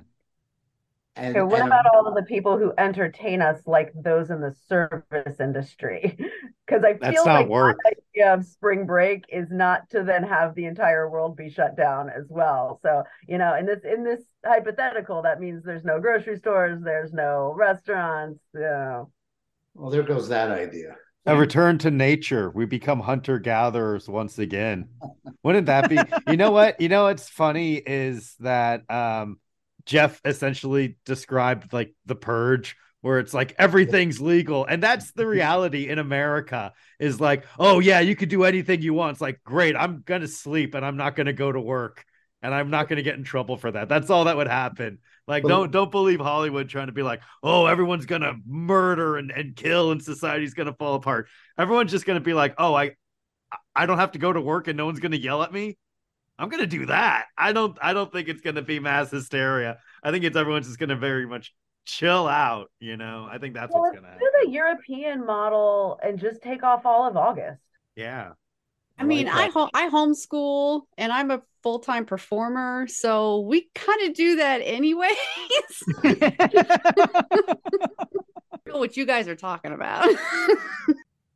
and, 1.14 1.36
okay, 1.36 1.42
what 1.42 1.60
and, 1.60 1.68
about 1.68 1.84
all 1.92 2.06
of 2.06 2.14
the 2.14 2.22
people 2.22 2.58
who 2.58 2.72
entertain 2.78 3.42
us, 3.42 3.60
like 3.66 3.92
those 3.94 4.30
in 4.30 4.40
the 4.40 4.54
service 4.68 5.40
industry? 5.40 6.18
Because 6.64 6.84
I 6.84 7.10
feel 7.10 7.24
like 7.26 7.48
work. 7.48 7.76
the 7.84 7.96
idea 8.20 8.32
of 8.32 8.46
spring 8.46 8.86
break 8.86 9.24
is 9.28 9.48
not 9.50 9.90
to 9.90 10.04
then 10.04 10.22
have 10.22 10.54
the 10.54 10.64
entire 10.64 11.10
world 11.10 11.36
be 11.36 11.50
shut 11.50 11.76
down 11.76 12.08
as 12.08 12.24
well. 12.30 12.78
So 12.82 13.02
you 13.28 13.36
know, 13.36 13.54
in 13.56 13.66
this 13.66 13.80
in 13.84 14.04
this 14.04 14.22
hypothetical, 14.42 15.20
that 15.22 15.38
means 15.38 15.64
there's 15.64 15.84
no 15.84 16.00
grocery 16.00 16.38
stores, 16.38 16.80
there's 16.82 17.12
no 17.12 17.52
restaurants. 17.54 18.40
You 18.54 18.60
know. 18.60 19.10
Well, 19.74 19.90
there 19.90 20.04
goes 20.04 20.28
that 20.28 20.50
idea. 20.50 20.96
A 21.24 21.36
return 21.36 21.78
to 21.78 21.90
nature. 21.90 22.50
We 22.50 22.66
become 22.66 22.98
hunter 22.98 23.38
gatherers 23.38 24.08
once 24.08 24.38
again. 24.38 24.88
Wouldn't 25.44 25.66
that 25.66 25.88
be? 25.88 25.98
you 26.30 26.36
know 26.36 26.50
what? 26.50 26.80
You 26.80 26.88
know 26.88 27.04
what's 27.04 27.28
funny 27.28 27.74
is 27.76 28.34
that 28.40 28.90
um 28.90 29.38
Jeff 29.84 30.20
essentially 30.24 30.96
described 31.04 31.72
like 31.72 31.94
the 32.06 32.14
purge 32.14 32.76
where 33.02 33.18
it's 33.18 33.34
like 33.34 33.54
everything's 33.58 34.20
legal 34.20 34.64
and 34.64 34.82
that's 34.82 35.12
the 35.12 35.26
reality 35.26 35.88
in 35.88 35.98
America 35.98 36.72
is 37.00 37.20
like 37.20 37.44
oh 37.58 37.80
yeah 37.80 37.98
you 38.00 38.14
could 38.14 38.28
do 38.28 38.44
anything 38.44 38.80
you 38.80 38.94
want 38.94 39.12
it's 39.12 39.20
like 39.20 39.42
great 39.42 39.76
I'm 39.76 40.02
going 40.06 40.20
to 40.20 40.28
sleep 40.28 40.74
and 40.74 40.86
I'm 40.86 40.96
not 40.96 41.16
going 41.16 41.26
to 41.26 41.32
go 41.32 41.50
to 41.50 41.60
work 41.60 42.04
and 42.42 42.54
I'm 42.54 42.70
not 42.70 42.88
going 42.88 42.96
to 42.96 43.02
get 43.02 43.16
in 43.16 43.24
trouble 43.24 43.56
for 43.56 43.70
that 43.70 43.88
that's 43.88 44.10
all 44.10 44.24
that 44.24 44.36
would 44.36 44.48
happen 44.48 44.98
like 45.26 45.44
don't 45.44 45.70
don't 45.70 45.90
believe 45.90 46.20
Hollywood 46.20 46.68
trying 46.68 46.86
to 46.86 46.92
be 46.92 47.02
like 47.02 47.22
oh 47.42 47.66
everyone's 47.66 48.06
going 48.06 48.22
to 48.22 48.36
murder 48.46 49.16
and, 49.16 49.30
and 49.30 49.56
kill 49.56 49.92
and 49.92 50.02
society's 50.02 50.54
going 50.54 50.66
to 50.66 50.74
fall 50.74 50.94
apart 50.94 51.28
everyone's 51.58 51.90
just 51.90 52.06
going 52.06 52.18
to 52.18 52.24
be 52.24 52.34
like 52.34 52.54
oh 52.58 52.74
I 52.74 52.92
I 53.74 53.86
don't 53.86 53.98
have 53.98 54.12
to 54.12 54.18
go 54.18 54.32
to 54.32 54.40
work 54.40 54.68
and 54.68 54.76
no 54.76 54.86
one's 54.86 55.00
going 55.00 55.12
to 55.12 55.20
yell 55.20 55.42
at 55.42 55.52
me 55.52 55.76
I'm 56.38 56.48
gonna 56.48 56.66
do 56.66 56.86
that. 56.86 57.26
I 57.36 57.52
don't 57.52 57.78
I 57.80 57.92
don't 57.92 58.10
think 58.10 58.28
it's 58.28 58.40
gonna 58.40 58.62
be 58.62 58.80
mass 58.80 59.10
hysteria. 59.10 59.78
I 60.02 60.10
think 60.10 60.24
it's 60.24 60.36
everyone's 60.36 60.66
just 60.66 60.78
gonna 60.78 60.96
very 60.96 61.26
much 61.26 61.54
chill 61.84 62.26
out, 62.26 62.70
you 62.80 62.96
know. 62.96 63.28
I 63.30 63.38
think 63.38 63.54
that's 63.54 63.72
well, 63.72 63.82
what's 63.82 63.94
gonna 63.94 64.08
happen. 64.08 64.20
Do 64.20 64.46
the 64.46 64.50
European 64.50 65.26
model 65.26 66.00
and 66.02 66.18
just 66.18 66.42
take 66.42 66.62
off 66.62 66.86
all 66.86 67.06
of 67.08 67.16
August. 67.16 67.62
Yeah. 67.96 68.32
I, 68.98 69.02
I 69.02 69.06
mean, 69.06 69.26
like 69.26 69.50
I 69.50 69.52
ho- 69.52 69.70
I 69.72 69.88
homeschool 69.88 70.82
and 70.96 71.12
I'm 71.12 71.30
a 71.30 71.42
full 71.62 71.78
time 71.78 72.04
performer, 72.04 72.86
so 72.88 73.40
we 73.40 73.68
kind 73.74 74.08
of 74.08 74.14
do 74.14 74.36
that 74.36 74.58
anyways. 74.58 75.12
what 78.70 78.96
you 78.96 79.04
guys 79.04 79.28
are 79.28 79.36
talking 79.36 79.72
about. 79.72 80.08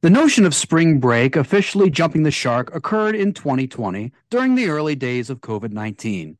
The 0.02 0.10
notion 0.10 0.44
of 0.44 0.54
spring 0.54 1.00
break 1.00 1.34
officially 1.34 1.90
jumping 1.90 2.22
the 2.22 2.30
shark 2.30 2.72
occurred 2.72 3.16
in 3.16 3.32
2020 3.32 4.12
during 4.30 4.54
the 4.54 4.68
early 4.68 4.94
days 4.94 5.30
of 5.30 5.40
COVID 5.40 5.72
19. 5.72 6.38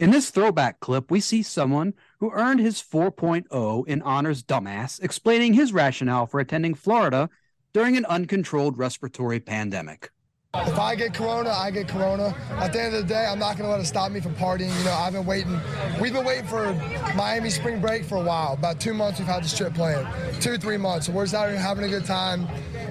In 0.00 0.10
this 0.10 0.30
throwback 0.30 0.80
clip, 0.80 1.08
we 1.08 1.20
see 1.20 1.44
someone 1.44 1.94
who 2.18 2.32
earned 2.32 2.58
his 2.58 2.82
4.0 2.82 3.86
in 3.86 4.02
honors 4.02 4.42
dumbass 4.42 5.00
explaining 5.00 5.52
his 5.52 5.72
rationale 5.72 6.26
for 6.26 6.40
attending 6.40 6.74
Florida 6.74 7.30
during 7.72 7.96
an 7.96 8.06
uncontrolled 8.06 8.76
respiratory 8.76 9.38
pandemic. 9.38 10.10
If 10.52 10.80
I 10.80 10.96
get 10.96 11.14
corona, 11.14 11.50
I 11.50 11.70
get 11.70 11.86
corona. 11.86 12.34
At 12.58 12.72
the 12.72 12.82
end 12.82 12.94
of 12.94 13.06
the 13.06 13.14
day, 13.14 13.24
I'm 13.24 13.38
not 13.38 13.56
going 13.56 13.68
to 13.68 13.70
let 13.70 13.80
it 13.80 13.86
stop 13.86 14.10
me 14.10 14.18
from 14.18 14.34
partying. 14.34 14.76
You 14.78 14.84
know, 14.84 14.92
I've 14.92 15.12
been 15.12 15.24
waiting. 15.24 15.60
We've 16.00 16.12
been 16.12 16.24
waiting 16.24 16.46
for 16.46 16.72
Miami 17.14 17.50
spring 17.50 17.80
break 17.80 18.04
for 18.04 18.16
a 18.16 18.22
while. 18.22 18.54
About 18.54 18.80
two 18.80 18.92
months 18.92 19.20
we've 19.20 19.28
had 19.28 19.44
this 19.44 19.56
trip 19.56 19.74
planned. 19.74 20.08
Two, 20.42 20.58
three 20.58 20.76
months. 20.76 21.06
So 21.06 21.12
we're 21.12 21.24
just 21.24 21.36
out 21.36 21.48
here 21.50 21.58
having 21.58 21.84
a 21.84 21.88
good 21.88 22.04
time. 22.04 22.42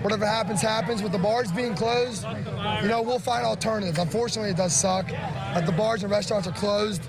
Whatever 0.04 0.25
happens, 0.25 0.62
happens. 0.62 1.04
With 1.04 1.12
the 1.12 1.20
bars 1.20 1.51
being 1.51 1.75
closed, 1.75 2.25
you 2.82 2.88
know, 2.88 3.01
we'll 3.01 3.20
find 3.20 3.46
alternatives. 3.46 4.00
Unfortunately, 4.00 4.51
it 4.51 4.58
does 4.58 4.74
suck 4.74 5.10
that 5.10 5.66
the 5.66 5.74
bars 5.74 6.01
and 6.04 6.12
restaurants 6.12 6.48
are 6.48 6.54
closed, 6.54 7.01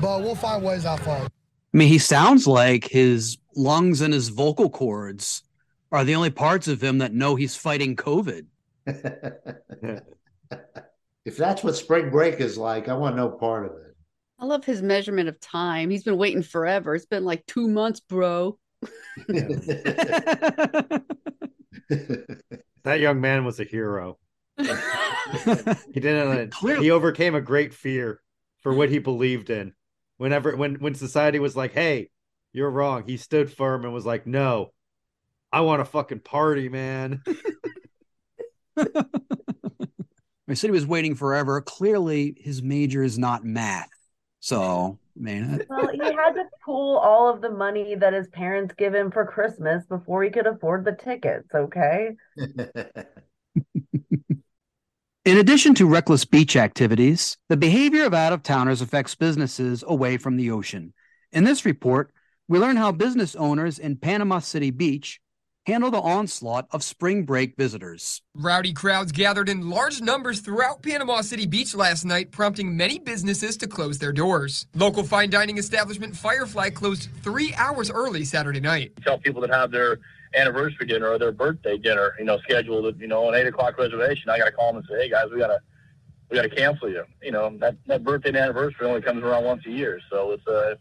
but 0.00 0.22
we'll 0.22 0.34
find 0.34 0.64
ways 0.64 0.86
out 0.86 1.00
for 1.00 1.16
it. 1.18 1.30
I 1.74 1.76
mean, 1.76 1.88
he 1.88 1.98
sounds 1.98 2.46
like 2.46 2.86
his 2.86 3.36
lungs 3.54 4.00
and 4.00 4.14
his 4.14 4.30
vocal 4.30 4.70
cords 4.70 5.42
are 5.92 6.02
the 6.02 6.14
only 6.14 6.30
parts 6.30 6.66
of 6.66 6.82
him 6.82 6.98
that 6.98 7.12
know 7.12 7.34
he's 7.34 7.56
fighting 7.56 7.94
COVID. 7.94 8.46
if 11.24 11.36
that's 11.36 11.62
what 11.62 11.76
spring 11.76 12.10
break 12.10 12.40
is 12.40 12.56
like, 12.56 12.88
I 12.88 12.94
want 12.94 13.16
no 13.16 13.28
part 13.28 13.66
of 13.66 13.72
it. 13.72 13.96
I 14.38 14.46
love 14.46 14.64
his 14.64 14.82
measurement 14.82 15.28
of 15.28 15.38
time. 15.40 15.90
He's 15.90 16.04
been 16.04 16.16
waiting 16.16 16.42
forever. 16.42 16.94
It's 16.94 17.06
been 17.06 17.24
like 17.24 17.44
two 17.46 17.68
months, 17.68 18.00
bro. 18.00 18.58
that 19.28 21.02
young 22.84 23.20
man 23.20 23.44
was 23.44 23.60
a 23.60 23.64
hero. 23.64 24.18
he 24.56 24.64
didn't. 26.00 26.28
Uh, 26.28 26.46
Clearly. 26.50 26.84
He 26.84 26.90
overcame 26.90 27.34
a 27.34 27.40
great 27.40 27.74
fear 27.74 28.22
for 28.62 28.72
what 28.72 28.88
he 28.88 28.98
believed 28.98 29.50
in. 29.50 29.72
Whenever, 30.16 30.56
when 30.56 30.76
when 30.76 30.94
society 30.94 31.38
was 31.40 31.56
like, 31.56 31.72
"Hey, 31.72 32.10
you're 32.52 32.70
wrong," 32.70 33.04
he 33.06 33.16
stood 33.16 33.52
firm 33.52 33.84
and 33.84 33.92
was 33.92 34.06
like, 34.06 34.26
"No, 34.26 34.72
I 35.52 35.60
want 35.60 35.82
a 35.82 35.84
fucking 35.84 36.20
party, 36.20 36.68
man." 36.68 37.22
I 40.48 40.54
said 40.54 40.68
he 40.68 40.72
was 40.72 40.86
waiting 40.86 41.14
forever. 41.14 41.60
Clearly, 41.60 42.34
his 42.40 42.62
major 42.62 43.02
is 43.02 43.18
not 43.18 43.44
math. 43.44 43.90
So, 44.40 44.98
man. 45.16 45.62
Well, 45.68 45.88
he 45.92 45.98
had 45.98 46.32
to 46.34 46.44
pool 46.64 46.96
all 46.96 47.28
of 47.28 47.40
the 47.40 47.50
money 47.50 47.94
that 47.96 48.12
his 48.12 48.28
parents 48.28 48.74
give 48.78 48.94
him 48.94 49.10
for 49.10 49.26
Christmas 49.26 49.84
before 49.86 50.22
he 50.22 50.30
could 50.30 50.46
afford 50.46 50.84
the 50.84 50.92
tickets, 50.92 51.48
okay? 51.54 52.16
In 55.24 55.36
addition 55.36 55.74
to 55.74 55.86
reckless 55.86 56.24
beach 56.24 56.56
activities, 56.56 57.36
the 57.50 57.56
behavior 57.56 58.06
of 58.06 58.14
out 58.14 58.32
of 58.32 58.42
towners 58.42 58.80
affects 58.80 59.14
businesses 59.14 59.84
away 59.86 60.16
from 60.16 60.36
the 60.36 60.50
ocean. 60.50 60.94
In 61.32 61.44
this 61.44 61.66
report, 61.66 62.14
we 62.48 62.58
learn 62.58 62.76
how 62.76 62.92
business 62.92 63.36
owners 63.36 63.78
in 63.78 63.96
Panama 63.96 64.38
City 64.38 64.70
Beach 64.70 65.20
handle 65.68 65.90
the 65.90 66.00
onslaught 66.00 66.66
of 66.70 66.82
spring 66.82 67.24
break 67.24 67.54
visitors. 67.54 68.22
Rowdy 68.34 68.72
crowds 68.72 69.12
gathered 69.12 69.50
in 69.50 69.68
large 69.68 70.00
numbers 70.00 70.40
throughout 70.40 70.82
Panama 70.82 71.20
City 71.20 71.46
Beach 71.46 71.74
last 71.74 72.06
night, 72.06 72.32
prompting 72.32 72.74
many 72.74 72.98
businesses 72.98 73.54
to 73.58 73.66
close 73.66 73.98
their 73.98 74.12
doors. 74.12 74.66
Local 74.74 75.04
fine 75.04 75.28
dining 75.28 75.58
establishment 75.58 76.16
Firefly 76.16 76.70
closed 76.70 77.10
three 77.22 77.52
hours 77.54 77.90
early 77.90 78.24
Saturday 78.24 78.60
night. 78.60 78.92
Tell 79.04 79.18
people 79.18 79.42
that 79.42 79.50
have 79.50 79.70
their 79.70 79.98
anniversary 80.34 80.86
dinner 80.86 81.08
or 81.08 81.18
their 81.18 81.32
birthday 81.32 81.76
dinner, 81.76 82.14
you 82.18 82.24
know, 82.24 82.38
scheduled, 82.38 82.98
you 82.98 83.06
know, 83.06 83.28
an 83.28 83.34
eight 83.34 83.46
o'clock 83.46 83.76
reservation. 83.78 84.30
I 84.30 84.38
got 84.38 84.46
to 84.46 84.52
call 84.52 84.72
them 84.72 84.78
and 84.78 84.86
say, 84.88 85.02
hey 85.02 85.10
guys, 85.10 85.26
we 85.30 85.38
got 85.38 85.48
to 85.48 85.58
we 86.30 86.36
got 86.36 86.42
to 86.42 86.48
cancel 86.48 86.88
you. 86.88 87.04
You 87.22 87.32
know, 87.32 87.54
that 87.58 87.76
that 87.86 88.04
birthday 88.04 88.30
and 88.30 88.38
anniversary 88.38 88.86
only 88.86 89.02
comes 89.02 89.22
around 89.22 89.44
once 89.44 89.66
a 89.66 89.70
year, 89.70 90.00
so 90.08 90.32
it's 90.32 90.46
a 90.46 90.50
uh, 90.50 90.74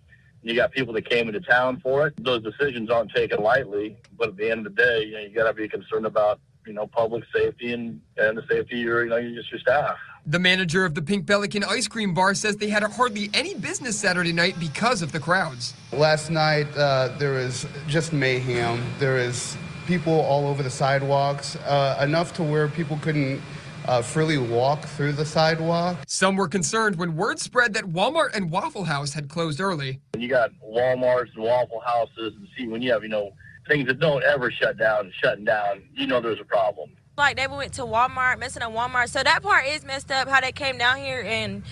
you 0.44 0.56
got 0.56 0.72
people 0.72 0.94
that 0.94 1.10
came 1.10 1.28
into 1.28 1.42
town 1.42 1.80
for 1.82 2.08
it. 2.08 2.14
Those 2.24 2.44
decisions 2.44 2.90
aren't 2.90 3.12
taken 3.12 3.42
lightly, 3.42 3.98
but 4.18 4.30
at 4.30 4.38
the 4.38 4.50
end 4.50 4.66
of 4.66 4.76
the 4.76 4.82
day, 4.82 5.06
you 5.06 5.12
know, 5.14 5.20
you 5.20 5.30
got 5.30 5.48
to 5.48 5.54
be 5.54 5.68
concerned 5.68 6.06
about 6.06 6.40
you 6.66 6.74
know 6.74 6.86
public 6.86 7.24
safety 7.34 7.74
and 7.74 8.02
and 8.18 8.38
the 8.38 8.44
safety 8.50 8.82
of 8.82 8.86
your 8.86 9.04
you 9.04 9.10
know 9.10 9.36
just 9.36 9.52
your 9.52 9.60
staff. 9.60 9.98
The 10.26 10.40
manager 10.40 10.84
of 10.84 10.94
the 10.94 11.02
Pink 11.02 11.26
Pelican 11.26 11.64
ice 11.64 11.88
cream 11.88 12.14
bar 12.14 12.34
says 12.34 12.58
they 12.58 12.70
had 12.70 12.84
hardly 12.84 13.30
any 13.34 13.56
business 13.56 13.98
Saturday 13.98 14.34
night 14.34 14.60
because 14.60 15.02
of 15.02 15.14
the 15.14 15.20
crowds. 15.20 15.74
Last 15.94 16.30
night 16.30 16.68
uh, 16.78 17.16
there 17.18 17.34
was 17.34 17.66
just 17.88 18.12
mayhem. 18.12 18.84
There 19.00 19.16
was 19.16 19.56
people 19.88 20.20
all 20.20 20.48
over 20.48 20.62
the 20.62 20.70
sidewalks, 20.70 21.56
uh, 21.56 21.98
enough 22.04 22.34
to 22.34 22.44
where 22.44 22.68
people 22.68 23.00
couldn't 23.02 23.42
uh, 23.88 24.02
freely 24.02 24.38
walk 24.38 24.84
through 24.84 25.14
the 25.14 25.26
sidewalk. 25.26 25.98
Some 26.08 26.36
were 26.36 26.48
concerned 26.48 26.98
when 26.98 27.16
word 27.16 27.40
spread 27.40 27.74
that 27.74 27.86
Walmart 27.86 28.36
and 28.36 28.52
Waffle 28.52 28.84
House 28.84 29.14
had 29.14 29.30
closed 29.30 29.62
early. 29.62 30.00
You 30.18 30.28
got 30.28 30.52
Walmarts 30.64 31.34
and 31.36 31.44
Waffle 31.44 31.82
Houses, 31.86 32.34
and 32.38 32.48
see 32.58 32.68
when 32.68 32.82
you 32.82 32.92
have 32.92 33.04
you 33.04 33.10
know 33.10 33.32
things 33.68 33.88
that 33.88 34.00
don't 34.00 34.24
ever 34.24 34.52
shut 34.52 34.78
down, 34.78 35.12
shutting 35.22 35.46
down, 35.46 35.84
you 35.94 36.08
know 36.08 36.22
there's 36.22 36.40
a 36.40 36.46
problem. 36.46 36.92
Like 37.18 37.38
they 37.38 37.48
went 37.48 37.74
to 37.74 37.82
Walmart, 37.82 38.40
messing 38.40 38.62
up 38.62 38.72
Walmart, 38.74 39.10
so 39.10 39.24
that 39.24 39.42
part 39.42 39.66
is 39.66 39.84
messed 39.84 40.12
up. 40.12 40.28
How 40.28 40.42
they 40.42 40.52
came 40.52 40.78
down 40.78 40.98
here 40.98 41.24
and 41.26 41.64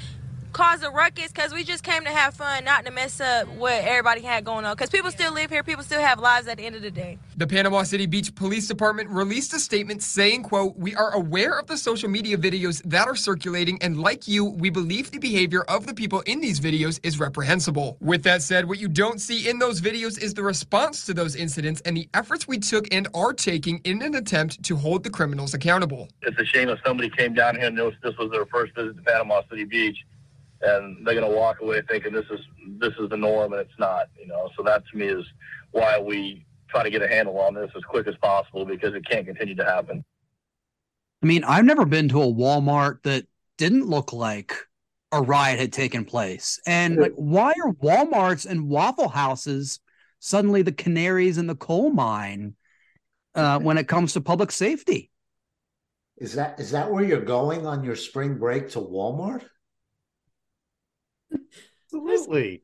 cause 0.55 0.83
a 0.83 0.89
ruckus 0.89 1.33
because 1.33 1.53
we 1.53 1.65
just 1.65 1.83
came 1.83 2.05
to 2.05 2.09
have 2.09 2.33
fun, 2.33 2.63
not 2.63 2.85
to 2.85 2.91
mess 2.91 3.19
up 3.19 3.45
what 3.49 3.73
everybody 3.73 4.21
had 4.21 4.45
going 4.45 4.63
on. 4.63 4.73
Because 4.73 4.89
people 4.89 5.11
still 5.11 5.33
live 5.33 5.49
here, 5.49 5.63
people 5.63 5.83
still 5.83 5.99
have 5.99 6.17
lives 6.17 6.47
at 6.47 6.57
the 6.57 6.65
end 6.65 6.77
of 6.77 6.81
the 6.81 6.89
day. 6.89 7.17
The 7.35 7.45
Panama 7.45 7.83
City 7.83 8.05
Beach 8.05 8.33
Police 8.33 8.65
Department 8.65 9.09
released 9.09 9.53
a 9.53 9.59
statement 9.59 10.01
saying, 10.01 10.43
quote, 10.43 10.77
We 10.77 10.95
are 10.95 11.11
aware 11.13 11.59
of 11.59 11.67
the 11.67 11.75
social 11.75 12.07
media 12.07 12.37
videos 12.37 12.81
that 12.85 13.05
are 13.05 13.17
circulating, 13.17 13.77
and 13.81 13.99
like 13.99 14.29
you, 14.29 14.45
we 14.45 14.69
believe 14.69 15.11
the 15.11 15.19
behavior 15.19 15.63
of 15.63 15.87
the 15.87 15.93
people 15.93 16.21
in 16.21 16.39
these 16.39 16.61
videos 16.61 17.01
is 17.03 17.19
reprehensible. 17.19 17.97
With 17.99 18.23
that 18.23 18.41
said, 18.41 18.65
what 18.65 18.79
you 18.79 18.87
don't 18.87 19.19
see 19.19 19.49
in 19.49 19.59
those 19.59 19.81
videos 19.81 20.17
is 20.17 20.33
the 20.33 20.43
response 20.43 21.05
to 21.07 21.13
those 21.13 21.35
incidents 21.35 21.81
and 21.81 21.97
the 21.97 22.07
efforts 22.13 22.47
we 22.47 22.59
took 22.59 22.87
and 22.93 23.09
are 23.13 23.33
taking 23.33 23.81
in 23.83 24.01
an 24.01 24.15
attempt 24.15 24.63
to 24.63 24.77
hold 24.77 25.03
the 25.03 25.09
criminals 25.09 25.53
accountable. 25.53 26.07
It's 26.21 26.39
a 26.39 26.45
shame 26.45 26.69
if 26.69 26.79
somebody 26.85 27.09
came 27.09 27.33
down 27.33 27.57
here 27.57 27.67
and 27.67 27.77
this 27.77 28.17
was 28.17 28.31
their 28.31 28.45
first 28.45 28.73
visit 28.73 28.95
to 28.95 29.01
Panama 29.01 29.41
City 29.49 29.65
Beach 29.65 29.97
and 30.61 31.05
they're 31.05 31.15
going 31.15 31.29
to 31.29 31.35
walk 31.35 31.61
away 31.61 31.81
thinking 31.89 32.13
this 32.13 32.25
is 32.31 32.39
this 32.79 32.93
is 32.99 33.09
the 33.09 33.17
norm, 33.17 33.53
and 33.53 33.61
it's 33.61 33.79
not. 33.79 34.07
You 34.19 34.27
know, 34.27 34.49
so 34.55 34.63
that 34.63 34.83
to 34.91 34.97
me 34.97 35.07
is 35.07 35.25
why 35.71 35.99
we 35.99 36.45
try 36.69 36.83
to 36.83 36.89
get 36.89 37.01
a 37.01 37.07
handle 37.07 37.37
on 37.39 37.53
this 37.53 37.69
as 37.75 37.83
quick 37.83 38.07
as 38.07 38.15
possible 38.21 38.65
because 38.65 38.93
it 38.93 39.07
can't 39.09 39.25
continue 39.25 39.55
to 39.55 39.65
happen. 39.65 40.03
I 41.23 41.25
mean, 41.25 41.43
I've 41.43 41.65
never 41.65 41.85
been 41.85 42.09
to 42.09 42.21
a 42.21 42.27
Walmart 42.27 43.03
that 43.03 43.25
didn't 43.57 43.87
look 43.87 44.13
like 44.13 44.55
a 45.11 45.21
riot 45.21 45.59
had 45.59 45.73
taken 45.73 46.05
place. 46.05 46.59
And 46.67 46.97
like, 46.97 47.13
why 47.15 47.53
are 47.63 47.73
Walmarts 47.73 48.45
and 48.45 48.67
Waffle 48.69 49.09
Houses 49.09 49.79
suddenly 50.19 50.61
the 50.61 50.71
canaries 50.71 51.37
in 51.37 51.47
the 51.47 51.55
coal 51.55 51.89
mine 51.89 52.55
uh, 53.33 53.59
when 53.59 53.77
it 53.77 53.87
comes 53.87 54.13
to 54.13 54.21
public 54.21 54.51
safety? 54.51 55.11
Is 56.17 56.33
that 56.35 56.59
is 56.59 56.71
that 56.71 56.91
where 56.91 57.03
you're 57.03 57.21
going 57.21 57.65
on 57.67 57.83
your 57.83 57.95
spring 57.95 58.37
break 58.37 58.69
to 58.69 58.79
Walmart? 58.79 59.43
Absolutely. 61.93 62.63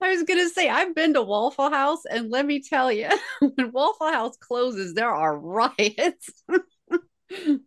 I 0.00 0.10
was 0.10 0.22
gonna 0.24 0.48
say 0.48 0.68
I've 0.68 0.94
been 0.94 1.14
to 1.14 1.22
Waffle 1.22 1.70
House, 1.70 2.04
and 2.10 2.30
let 2.30 2.46
me 2.46 2.60
tell 2.60 2.90
you, 2.90 3.08
when 3.40 3.72
Waffle 3.72 4.10
House 4.10 4.36
closes, 4.36 4.94
there 4.94 5.10
are 5.10 5.38
riots. 5.38 6.42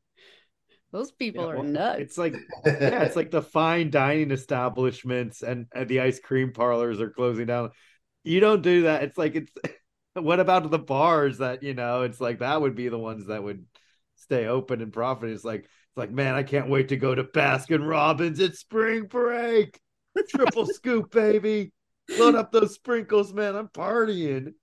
Those 0.91 1.11
people 1.11 1.45
yeah, 1.45 1.59
are 1.59 1.63
nuts. 1.63 1.99
It's 1.99 2.17
like 2.17 2.35
yeah, 2.65 3.03
it's 3.03 3.17
like 3.17 3.31
the 3.31 3.41
fine 3.53 3.89
dining 3.89 4.31
establishments 4.31 5.43
and, 5.43 5.67
and 5.73 5.89
the 5.89 5.99
ice 5.99 6.19
cream 6.19 6.53
parlors 6.53 7.01
are 7.01 7.09
closing 7.09 7.47
down. 7.47 7.71
You 8.23 8.39
don't 8.39 8.61
do 8.61 8.83
that. 8.83 9.03
It's 9.03 9.17
like 9.17 9.35
it's 9.35 9.51
what 10.13 10.39
about 10.39 10.71
the 10.71 10.79
bars 10.79 11.39
that 11.39 11.63
you 11.63 11.73
know? 11.73 12.03
It's 12.03 12.21
like 12.21 12.39
that 12.39 12.61
would 12.61 12.75
be 12.75 12.87
the 12.87 12.97
ones 12.97 13.27
that 13.27 13.43
would 13.43 13.65
stay 14.15 14.47
open 14.47 14.81
and 14.81 14.93
profit. 14.93 15.31
It's 15.31 15.43
like 15.43 15.63
it's 15.63 15.97
like 15.97 16.11
man, 16.11 16.35
I 16.35 16.43
can't 16.43 16.69
wait 16.69 16.87
to 16.89 16.97
go 16.97 17.13
to 17.13 17.25
Baskin 17.25 17.85
Robbins 17.85 18.39
at 18.39 18.55
spring 18.55 19.03
break. 19.03 19.77
Triple 20.29 20.65
scoop, 20.73 21.11
baby. 21.11 21.71
Load 22.17 22.35
up 22.35 22.51
those 22.51 22.75
sprinkles, 22.75 23.33
man. 23.33 23.55
I'm 23.55 23.67
partying. 23.67 24.53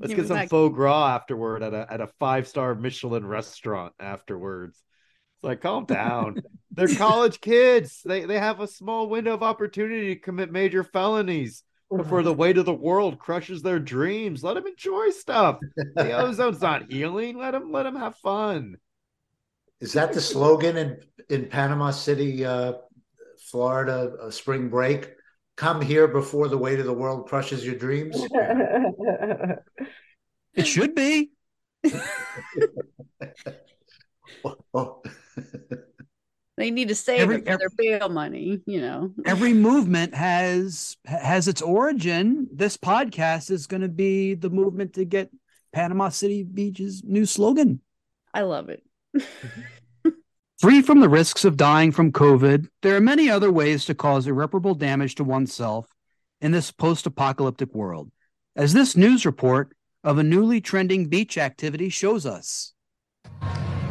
Let's 0.00 0.14
get 0.14 0.26
some 0.26 0.48
foie 0.48 0.68
gras 0.68 1.14
afterward 1.14 1.62
at 1.62 1.72
a 1.72 1.86
at 1.90 2.00
a 2.00 2.08
five 2.18 2.46
star 2.46 2.74
Michelin 2.74 3.26
restaurant 3.26 3.94
afterwards. 3.98 4.82
It's 5.36 5.44
like 5.44 5.62
calm 5.62 5.86
down. 5.86 6.42
They're 6.72 6.88
college 6.96 7.40
kids. 7.40 8.02
They 8.04 8.24
they 8.26 8.38
have 8.38 8.60
a 8.60 8.66
small 8.66 9.08
window 9.08 9.34
of 9.34 9.42
opportunity 9.42 10.14
to 10.14 10.20
commit 10.20 10.52
major 10.52 10.84
felonies 10.84 11.62
before 11.96 12.22
the 12.22 12.32
weight 12.32 12.58
of 12.58 12.66
the 12.66 12.74
world 12.74 13.18
crushes 13.18 13.62
their 13.62 13.78
dreams. 13.78 14.42
Let 14.42 14.54
them 14.54 14.66
enjoy 14.66 15.10
stuff. 15.10 15.58
The 15.76 15.84
ozone's 15.96 16.60
not 16.60 16.90
healing. 16.90 17.38
Let 17.38 17.52
them 17.52 17.72
let 17.72 17.84
them 17.84 17.96
have 17.96 18.16
fun. 18.16 18.76
Is 19.80 19.92
that 19.92 20.12
the 20.12 20.20
slogan 20.20 20.76
in 20.76 20.98
in 21.30 21.48
Panama 21.48 21.92
City 21.92 22.44
uh, 22.44 22.74
Florida 23.54 24.12
a 24.20 24.32
spring 24.32 24.68
break. 24.68 25.12
Come 25.56 25.80
here 25.80 26.08
before 26.08 26.48
the 26.48 26.58
weight 26.58 26.80
of 26.80 26.86
the 26.86 26.92
world 26.92 27.28
crushes 27.28 27.64
your 27.64 27.76
dreams. 27.76 28.20
it 30.54 30.66
should 30.66 30.96
be. 30.96 31.30
Oh. 34.74 35.02
they 36.56 36.70
need 36.70 36.88
to 36.88 36.94
save 36.94 37.20
every, 37.20 37.36
it 37.36 37.46
for 37.46 37.56
their 37.56 37.68
bail 37.78 38.08
money, 38.08 38.60
you 38.66 38.80
know. 38.80 39.12
every 39.24 39.54
movement 39.54 40.14
has 40.14 40.96
has 41.04 41.46
its 41.46 41.62
origin. 41.62 42.48
This 42.52 42.76
podcast 42.76 43.50
is 43.50 43.66
going 43.66 43.82
to 43.82 43.88
be 43.88 44.34
the 44.34 44.50
movement 44.50 44.94
to 44.94 45.04
get 45.04 45.30
Panama 45.72 46.08
City 46.08 46.42
Beach's 46.42 47.02
new 47.04 47.24
slogan. 47.24 47.80
I 48.34 48.42
love 48.42 48.68
it. 48.68 48.82
Free 50.64 50.80
from 50.80 51.00
the 51.00 51.10
risks 51.10 51.44
of 51.44 51.58
dying 51.58 51.92
from 51.92 52.10
COVID, 52.10 52.68
there 52.80 52.96
are 52.96 53.00
many 53.00 53.28
other 53.28 53.52
ways 53.52 53.84
to 53.84 53.94
cause 53.94 54.26
irreparable 54.26 54.74
damage 54.74 55.14
to 55.16 55.22
oneself 55.22 55.94
in 56.40 56.52
this 56.52 56.70
post 56.70 57.04
apocalyptic 57.04 57.74
world, 57.74 58.10
as 58.56 58.72
this 58.72 58.96
news 58.96 59.26
report 59.26 59.76
of 60.02 60.16
a 60.16 60.22
newly 60.22 60.62
trending 60.62 61.04
beach 61.04 61.36
activity 61.36 61.90
shows 61.90 62.24
us. 62.24 62.72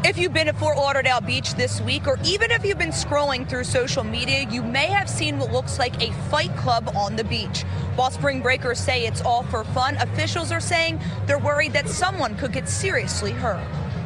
If 0.03 0.17
you've 0.17 0.33
been 0.33 0.47
at 0.47 0.57
Fort 0.57 0.77
Lauderdale 0.77 1.21
Beach 1.21 1.53
this 1.53 1.79
week, 1.81 2.07
or 2.07 2.17
even 2.25 2.49
if 2.49 2.65
you've 2.65 2.79
been 2.79 2.89
scrolling 2.89 3.47
through 3.47 3.65
social 3.65 4.03
media, 4.03 4.47
you 4.49 4.63
may 4.63 4.88
have 4.88 5.07
seen 5.07 5.38
what 5.38 5.51
looks 5.51 5.77
like 5.77 6.01
a 6.01 6.12
fight 6.31 6.57
club 6.57 6.89
on 6.95 7.15
the 7.15 7.23
beach. 7.23 7.62
While 7.95 8.09
spring 8.09 8.41
breakers 8.41 8.79
say 8.79 9.05
it's 9.05 9.21
all 9.21 9.43
for 9.43 9.63
fun, 9.63 9.95
officials 9.97 10.51
are 10.51 10.59
saying 10.59 10.99
they're 11.27 11.38
worried 11.38 11.73
that 11.73 11.88
someone 11.88 12.36
could 12.36 12.51
get 12.51 12.67
seriously 12.67 13.31
hurt. 13.31 13.63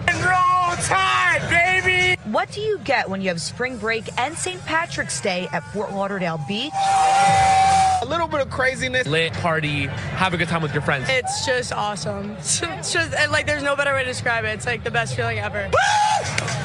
Roll 0.08 0.76
Tide, 0.84 1.48
baby! 1.50 2.17
What 2.32 2.52
do 2.52 2.60
you 2.60 2.78
get 2.80 3.10
when 3.10 3.22
you 3.22 3.30
have 3.30 3.40
spring 3.40 3.78
break 3.78 4.10
and 4.20 4.38
St. 4.38 4.60
Patrick's 4.66 5.22
Day 5.22 5.48
at 5.54 5.64
Fort 5.72 5.94
Lauderdale 5.94 6.42
Beach? 6.46 6.74
A 6.74 8.06
little 8.06 8.28
bit 8.28 8.42
of 8.42 8.50
craziness. 8.50 9.08
Lit 9.08 9.32
party, 9.32 9.86
have 9.86 10.34
a 10.34 10.38
good 10.38 10.50
time 10.50 10.62
with 10.62 10.74
your 10.74 10.82
friends. 10.82 11.08
It's 11.08 11.46
just 11.46 11.72
awesome. 11.72 12.32
It's 12.42 12.92
just 12.92 13.14
like 13.32 13.46
there's 13.46 13.64
no 13.64 13.78
better 13.78 13.94
way 13.94 14.04
to 14.04 14.10
describe 14.10 14.44
it. 14.44 14.50
It's 14.50 14.66
like 14.66 14.84
the 14.84 14.92
best 14.92 15.16
feeling 15.16 15.40
ever. 15.40 15.72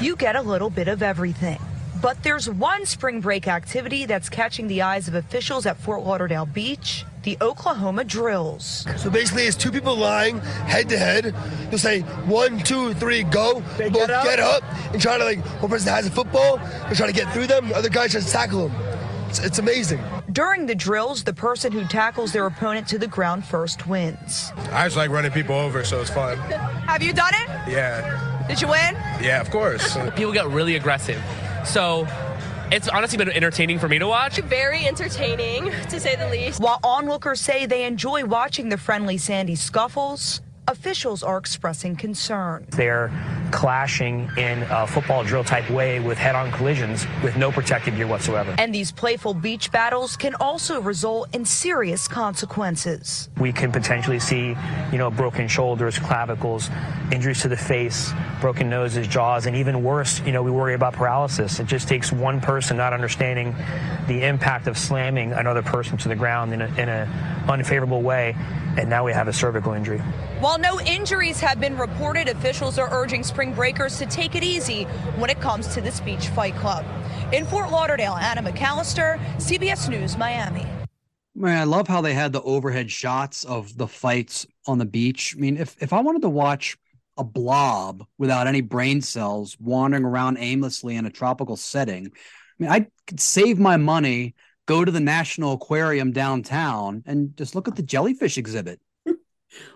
You 0.01 0.17
get 0.17 0.35
a 0.35 0.43
little 0.43 0.69
bit 0.69 0.89
of 0.89 1.01
everything. 1.01 1.61
But 2.01 2.21
there's 2.25 2.51
one 2.51 2.85
spring 2.85 3.21
break 3.21 3.47
activity 3.47 4.05
that's 4.05 4.29
catching 4.29 4.67
the 4.67 4.83
eyes 4.83 5.07
of 5.07 5.15
officials 5.15 5.65
at 5.67 5.77
Fort 5.77 6.03
Lauderdale 6.03 6.47
Beach 6.47 7.05
the 7.23 7.37
Oklahoma 7.41 8.05
drills. 8.05 8.87
So 8.97 9.11
basically, 9.11 9.45
it's 9.45 9.57
two 9.57 9.71
people 9.71 9.97
lying 9.97 10.39
head 10.39 10.89
to 10.91 10.99
head. 10.99 11.35
They'll 11.71 11.79
say 11.79 12.01
one, 12.01 12.59
two, 12.59 12.95
three, 12.95 13.23
go. 13.23 13.61
They 13.77 13.89
both 13.89 14.09
get 14.09 14.11
up. 14.11 14.25
get 14.25 14.41
up. 14.41 14.63
and 14.93 15.01
try 15.01 15.19
to 15.19 15.25
like 15.25 15.39
one 15.61 15.71
person 15.71 15.93
has 15.93 16.07
a 16.07 16.11
football. 16.11 16.59
They're 16.59 16.95
trying 16.95 17.13
to 17.13 17.19
get 17.19 17.33
through 17.33 17.47
them. 17.47 17.69
The 17.69 17.77
other 17.77 17.89
guy 17.89 18.09
tries 18.09 18.27
to 18.27 18.31
tackle 18.33 18.69
them. 18.69 18.93
It's, 19.29 19.39
it's 19.39 19.59
amazing. 19.59 19.99
During 20.31 20.67
the 20.67 20.75
drills, 20.75 21.25
the 21.25 21.33
person 21.33 21.73
who 21.73 21.85
tackles 21.87 22.33
their 22.33 22.47
opponent 22.47 22.87
to 22.89 22.99
the 22.99 23.07
ground 23.07 23.47
first 23.47 23.87
wins. 23.87 24.53
I 24.71 24.85
just 24.85 24.97
like 24.97 25.11
running 25.11 25.31
people 25.31 25.55
over, 25.55 25.85
so 25.85 26.03
it's 26.03 26.11
fun. 26.11 26.37
Have 26.37 27.03
you 27.03 27.15
done 27.15 27.33
it? 27.35 27.49
Yeah. 27.71 28.45
Did 28.47 28.61
you 28.61 28.69
win? 28.69 28.95
Yeah, 29.23 29.41
of 29.41 29.51
course. 29.51 29.97
people 30.17 30.33
get 30.33 30.47
really 30.49 30.77
aggressive. 30.77 31.23
So 31.65 32.07
it's 32.73 32.89
honestly 32.89 33.19
been 33.19 33.31
entertaining 33.31 33.79
for 33.79 33.89
me 33.89 33.99
to 33.99 34.07
watch. 34.07 34.39
Very 34.39 34.87
entertaining, 34.87 35.71
to 35.91 36.01
say 36.01 36.17
the 36.17 36.29
least. 36.31 36.61
While 36.61 36.81
onlookers 36.83 37.41
say 37.41 37.67
they 37.67 37.85
enjoy 37.85 38.25
watching 38.25 38.71
the 38.71 38.79
friendly 38.79 39.19
sandy 39.19 39.57
scuffles, 39.57 40.41
officials 40.69 41.23
are 41.23 41.37
expressing 41.37 41.97
concern. 41.97 42.67
They're 42.71 43.09
clashing 43.53 44.31
in 44.37 44.65
a 44.71 44.87
football 44.87 45.23
drill 45.23 45.45
type 45.45 45.71
way 45.71 46.01
with 46.01 46.19
head 46.19 46.35
on 46.35 46.51
collisions 46.51 47.07
with 47.23 47.37
no 47.37 47.53
protective 47.53 47.95
gear 47.95 48.07
whatsoever. 48.07 48.55
And 48.59 48.75
these 48.75 48.91
playful 48.91 49.35
beach 49.35 49.71
battles 49.71 50.17
can 50.17 50.35
also 50.37 50.81
result 50.81 51.35
in 51.35 51.45
serious 51.45 52.09
consequences. 52.09 53.29
We 53.39 53.53
can 53.53 53.71
potentially 53.71 54.19
see, 54.19 54.57
you 54.91 54.99
know, 54.99 55.11
broken 55.11 55.47
shoulders, 55.49 55.99
clavicles, 55.99 56.71
injuries 57.13 57.43
to 57.43 57.49
the 57.49 57.57
face, 57.57 58.13
broken 58.41 58.71
noses, 58.71 59.07
jaws, 59.07 59.47
and 59.47 59.55
even 59.55 59.85
worse, 59.85 60.21
you 60.21 60.33
know, 60.33 60.43
we 60.43 60.51
worry 60.51 60.75
about 60.75 60.95
paralysis. 60.95 61.61
It 61.61 61.67
just 61.67 61.87
takes 61.87 62.11
one 62.11 62.41
person 62.41 62.79
not 62.79 62.93
understanding 62.93 63.55
the 64.09 64.25
impact 64.25 64.67
of 64.67 64.79
slamming 64.79 65.33
another 65.33 65.63
person 65.63 65.99
to 65.99 66.09
the 66.09 66.17
ground 66.17 66.53
in 66.55 66.63
an 66.63 67.09
unfavorable 67.49 68.01
way, 68.01 68.35
and 68.79 68.89
now 68.89 69.05
we 69.05 69.13
have 69.13 69.29
a 69.29 69.33
cervical 69.33 69.75
injury. 69.75 69.99
While 70.41 70.59
no 70.59 70.81
injuries 70.81 71.39
have 71.41 71.61
been 71.61 71.77
reported, 71.77 72.29
officials 72.29 72.79
are 72.79 72.89
urging 72.91 73.23
spring 73.23 73.42
breakers 73.51 73.99
to 73.99 74.07
take 74.07 74.37
it 74.37 74.45
easy 74.45 74.85
when 75.17 75.31
it 75.31 75.41
comes 75.41 75.67
to 75.75 75.81
this 75.81 75.99
beach 76.01 76.29
fight 76.29 76.55
club. 76.55 76.87
In 77.33 77.45
Fort 77.47 77.73
Lauderdale, 77.73 78.15
Anna 78.15 78.43
McAllister, 78.43 79.19
CBS 79.39 79.89
News, 79.89 80.17
Miami. 80.17 80.65
Man, 81.35 81.59
I 81.59 81.65
love 81.65 81.89
how 81.89 82.01
they 82.01 82.15
had 82.15 82.33
the 82.33 82.43
overhead 82.43 82.91
shots 82.91 83.43
of 83.45 83.77
the 83.77 83.89
fights 83.89 84.47
on 84.67 84.79
the 84.79 84.85
beach. 84.85 85.35
I 85.37 85.41
mean, 85.41 85.57
if, 85.57 85.75
if 85.83 85.93
I 85.93 86.01
wanted 86.01 86.23
to 86.23 86.29
watch 86.29 86.77
a 87.17 87.25
blob 87.25 88.07
without 88.19 88.47
any 88.47 88.61
brain 88.61 89.01
cells 89.01 89.57
wandering 89.59 90.05
around 90.05 90.37
aimlessly 90.39 90.95
in 90.95 91.07
a 91.07 91.11
tropical 91.11 91.57
setting, 91.57 92.07
I 92.07 92.63
mean, 92.63 92.71
I 92.71 92.87
could 93.07 93.19
save 93.19 93.59
my 93.59 93.79
money, 93.79 94.35
go 94.67 94.85
to 94.85 94.93
the 94.93 95.01
National 95.01 95.55
Aquarium 95.55 96.13
downtown, 96.13 97.03
and 97.07 97.37
just 97.37 97.55
look 97.55 97.67
at 97.67 97.77
the 97.77 97.83
jellyfish 97.83 98.37
exhibit. 98.37 98.81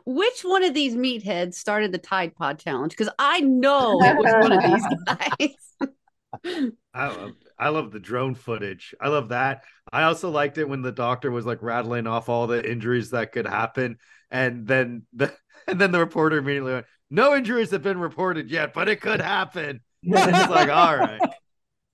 Which 0.04 0.42
one 0.42 0.64
of 0.64 0.74
these 0.74 0.94
meatheads 0.94 1.54
started 1.54 1.92
the 1.92 1.98
Tide 1.98 2.34
Pod 2.34 2.58
challenge? 2.58 2.92
Because 2.92 3.12
I 3.18 3.40
know 3.40 3.98
it 4.02 4.16
was 4.16 4.32
one 4.40 4.52
of 4.52 4.62
these 4.62 4.86
guys. 5.06 6.72
I 6.94 7.08
love, 7.08 7.32
I 7.58 7.68
love 7.68 7.92
the 7.92 8.00
drone 8.00 8.34
footage. 8.34 8.94
I 9.00 9.08
love 9.08 9.30
that. 9.30 9.64
I 9.92 10.04
also 10.04 10.30
liked 10.30 10.58
it 10.58 10.68
when 10.68 10.82
the 10.82 10.92
doctor 10.92 11.30
was 11.30 11.46
like 11.46 11.62
rattling 11.62 12.06
off 12.06 12.28
all 12.28 12.46
the 12.46 12.68
injuries 12.68 13.10
that 13.10 13.32
could 13.32 13.46
happen, 13.46 13.98
and 14.30 14.66
then 14.66 15.06
the 15.12 15.32
and 15.66 15.80
then 15.80 15.92
the 15.92 15.98
reporter 15.98 16.38
immediately 16.38 16.72
went, 16.72 16.86
"No 17.10 17.34
injuries 17.34 17.70
have 17.70 17.82
been 17.82 17.98
reported 17.98 18.50
yet, 18.50 18.72
but 18.74 18.88
it 18.88 19.00
could 19.00 19.20
happen." 19.20 19.80
it's 20.02 20.50
like, 20.50 20.68
all 20.68 20.96
right. 20.96 21.20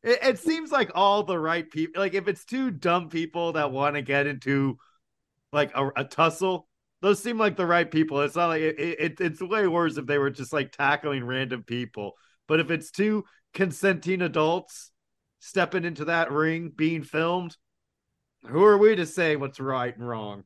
It, 0.02 0.18
it 0.22 0.38
seems 0.38 0.70
like 0.70 0.90
all 0.94 1.22
the 1.22 1.38
right 1.38 1.68
people. 1.70 2.00
Like 2.00 2.14
if 2.14 2.28
it's 2.28 2.44
two 2.44 2.70
dumb 2.70 3.08
people 3.08 3.52
that 3.52 3.72
want 3.72 3.94
to 3.94 4.02
get 4.02 4.26
into 4.26 4.76
like 5.52 5.70
a, 5.74 5.90
a 5.96 6.04
tussle, 6.04 6.68
those 7.02 7.20
seem 7.20 7.36
like 7.36 7.56
the 7.56 7.66
right 7.66 7.90
people. 7.90 8.20
It's 8.22 8.36
not 8.36 8.46
like 8.46 8.62
it, 8.62 8.78
it, 8.78 9.20
it's 9.20 9.42
way 9.42 9.66
worse 9.66 9.98
if 9.98 10.06
they 10.06 10.18
were 10.18 10.30
just 10.30 10.52
like 10.52 10.72
tackling 10.72 11.24
random 11.24 11.64
people. 11.64 12.12
But 12.46 12.60
if 12.60 12.70
it's 12.70 12.90
two 12.90 13.24
consenting 13.52 14.22
adults 14.22 14.92
stepping 15.40 15.84
into 15.84 16.06
that 16.06 16.30
ring 16.30 16.72
being 16.74 17.02
filmed, 17.02 17.56
who 18.46 18.64
are 18.64 18.78
we 18.78 18.94
to 18.96 19.04
say 19.04 19.34
what's 19.36 19.60
right 19.60 19.94
and 19.94 20.08
wrong? 20.08 20.44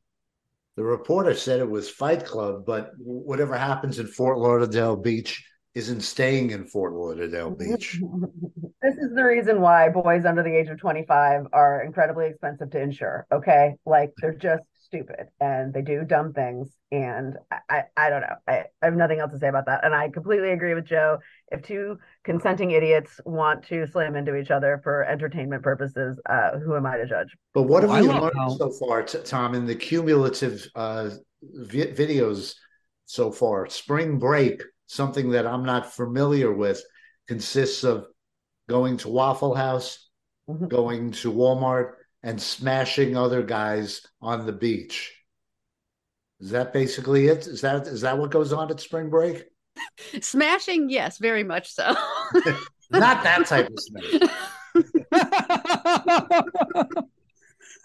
The 0.75 0.83
reporter 0.83 1.35
said 1.35 1.59
it 1.59 1.69
was 1.69 1.89
Fight 1.89 2.25
Club, 2.25 2.63
but 2.65 2.91
whatever 2.97 3.57
happens 3.57 3.99
in 3.99 4.07
Fort 4.07 4.37
Lauderdale 4.39 4.95
Beach 4.95 5.43
isn't 5.75 6.01
staying 6.01 6.49
in 6.49 6.65
Fort 6.65 6.93
Lauderdale 6.93 7.51
Beach. 7.51 7.99
this 8.81 8.95
is 8.95 9.13
the 9.15 9.23
reason 9.23 9.61
why 9.61 9.89
boys 9.89 10.25
under 10.25 10.41
the 10.41 10.55
age 10.55 10.69
of 10.69 10.79
25 10.79 11.47
are 11.53 11.83
incredibly 11.83 12.27
expensive 12.27 12.71
to 12.71 12.81
insure. 12.81 13.27
Okay. 13.31 13.75
Like 13.85 14.11
they're 14.17 14.33
just 14.33 14.63
stupid 14.87 15.27
and 15.39 15.73
they 15.73 15.81
do 15.81 16.03
dumb 16.03 16.33
things. 16.33 16.75
And 16.91 17.35
I, 17.51 17.59
I, 17.69 17.83
I 17.97 18.09
don't 18.09 18.21
know. 18.21 18.35
I, 18.47 18.63
I, 18.81 18.85
have 18.85 18.95
nothing 18.95 19.19
else 19.19 19.31
to 19.33 19.37
say 19.37 19.49
about 19.49 19.65
that. 19.67 19.85
And 19.85 19.93
I 19.93 20.09
completely 20.09 20.51
agree 20.51 20.73
with 20.73 20.85
Joe. 20.85 21.19
If 21.51 21.61
two 21.61 21.99
consenting 22.23 22.71
idiots 22.71 23.19
want 23.25 23.63
to 23.67 23.85
slam 23.85 24.15
into 24.15 24.35
each 24.35 24.49
other 24.49 24.79
for 24.83 25.03
entertainment 25.03 25.61
purposes, 25.61 26.19
uh, 26.27 26.57
who 26.59 26.75
am 26.75 26.85
I 26.85 26.97
to 26.97 27.05
judge? 27.05 27.35
But 27.53 27.63
what 27.63 27.83
have 27.83 27.91
well, 27.91 28.01
we 28.01 28.07
learned 28.07 28.33
how... 28.35 28.49
so 28.49 28.71
far, 28.71 29.03
Tom, 29.03 29.53
in 29.53 29.65
the 29.65 29.75
cumulative 29.75 30.65
uh, 30.75 31.09
vi- 31.41 31.93
videos 31.93 32.55
so 33.05 33.31
far? 33.31 33.67
Spring 33.67 34.17
break, 34.17 34.63
something 34.87 35.29
that 35.31 35.45
I'm 35.45 35.63
not 35.63 35.93
familiar 35.93 36.53
with, 36.53 36.81
consists 37.27 37.83
of 37.83 38.07
going 38.69 38.97
to 38.97 39.09
Waffle 39.09 39.53
House, 39.53 40.09
mm-hmm. 40.49 40.67
going 40.67 41.11
to 41.11 41.31
Walmart, 41.31 41.93
and 42.23 42.41
smashing 42.41 43.15
other 43.15 43.43
guys 43.43 44.01
on 44.21 44.45
the 44.45 44.53
beach. 44.53 45.13
Is 46.39 46.51
that 46.51 46.73
basically 46.73 47.27
it? 47.27 47.47
Is 47.47 47.61
that 47.61 47.87
is 47.87 48.01
that 48.01 48.17
what 48.17 48.31
goes 48.31 48.53
on 48.53 48.69
at 48.69 48.79
spring 48.79 49.09
break? 49.09 49.45
Smashing, 50.21 50.89
yes, 50.89 51.17
very 51.17 51.43
much 51.43 51.71
so. 51.71 51.95
Not 52.91 53.23
that 53.23 53.45
type 53.45 53.67
of 53.67 53.79
smash. 53.79 54.29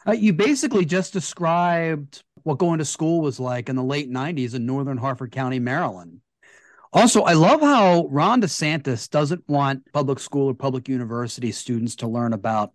uh, 0.06 0.12
you 0.12 0.32
basically 0.32 0.84
just 0.84 1.12
described 1.12 2.22
what 2.44 2.58
going 2.58 2.78
to 2.78 2.84
school 2.84 3.20
was 3.20 3.40
like 3.40 3.68
in 3.68 3.76
the 3.76 3.82
late 3.82 4.10
90s 4.10 4.54
in 4.54 4.66
northern 4.66 4.98
Harford 4.98 5.32
County, 5.32 5.58
Maryland. 5.58 6.20
Also, 6.92 7.22
I 7.22 7.32
love 7.32 7.60
how 7.62 8.06
Ron 8.08 8.42
DeSantis 8.42 9.08
doesn't 9.08 9.48
want 9.48 9.90
public 9.92 10.18
school 10.18 10.48
or 10.48 10.54
public 10.54 10.88
university 10.88 11.50
students 11.50 11.96
to 11.96 12.06
learn 12.06 12.34
about 12.34 12.74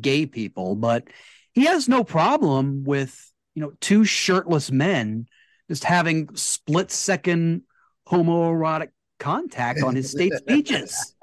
gay 0.00 0.26
people, 0.26 0.74
but 0.76 1.08
he 1.52 1.64
has 1.64 1.88
no 1.88 2.04
problem 2.04 2.84
with, 2.84 3.32
you 3.54 3.62
know, 3.62 3.72
two 3.80 4.04
shirtless 4.04 4.70
men 4.70 5.26
just 5.68 5.84
having 5.84 6.34
split 6.36 6.90
second 6.90 7.62
homoerotic 8.08 8.90
contact 9.18 9.82
on 9.82 9.96
his 9.96 10.10
state 10.10 10.32
speeches. 10.36 11.14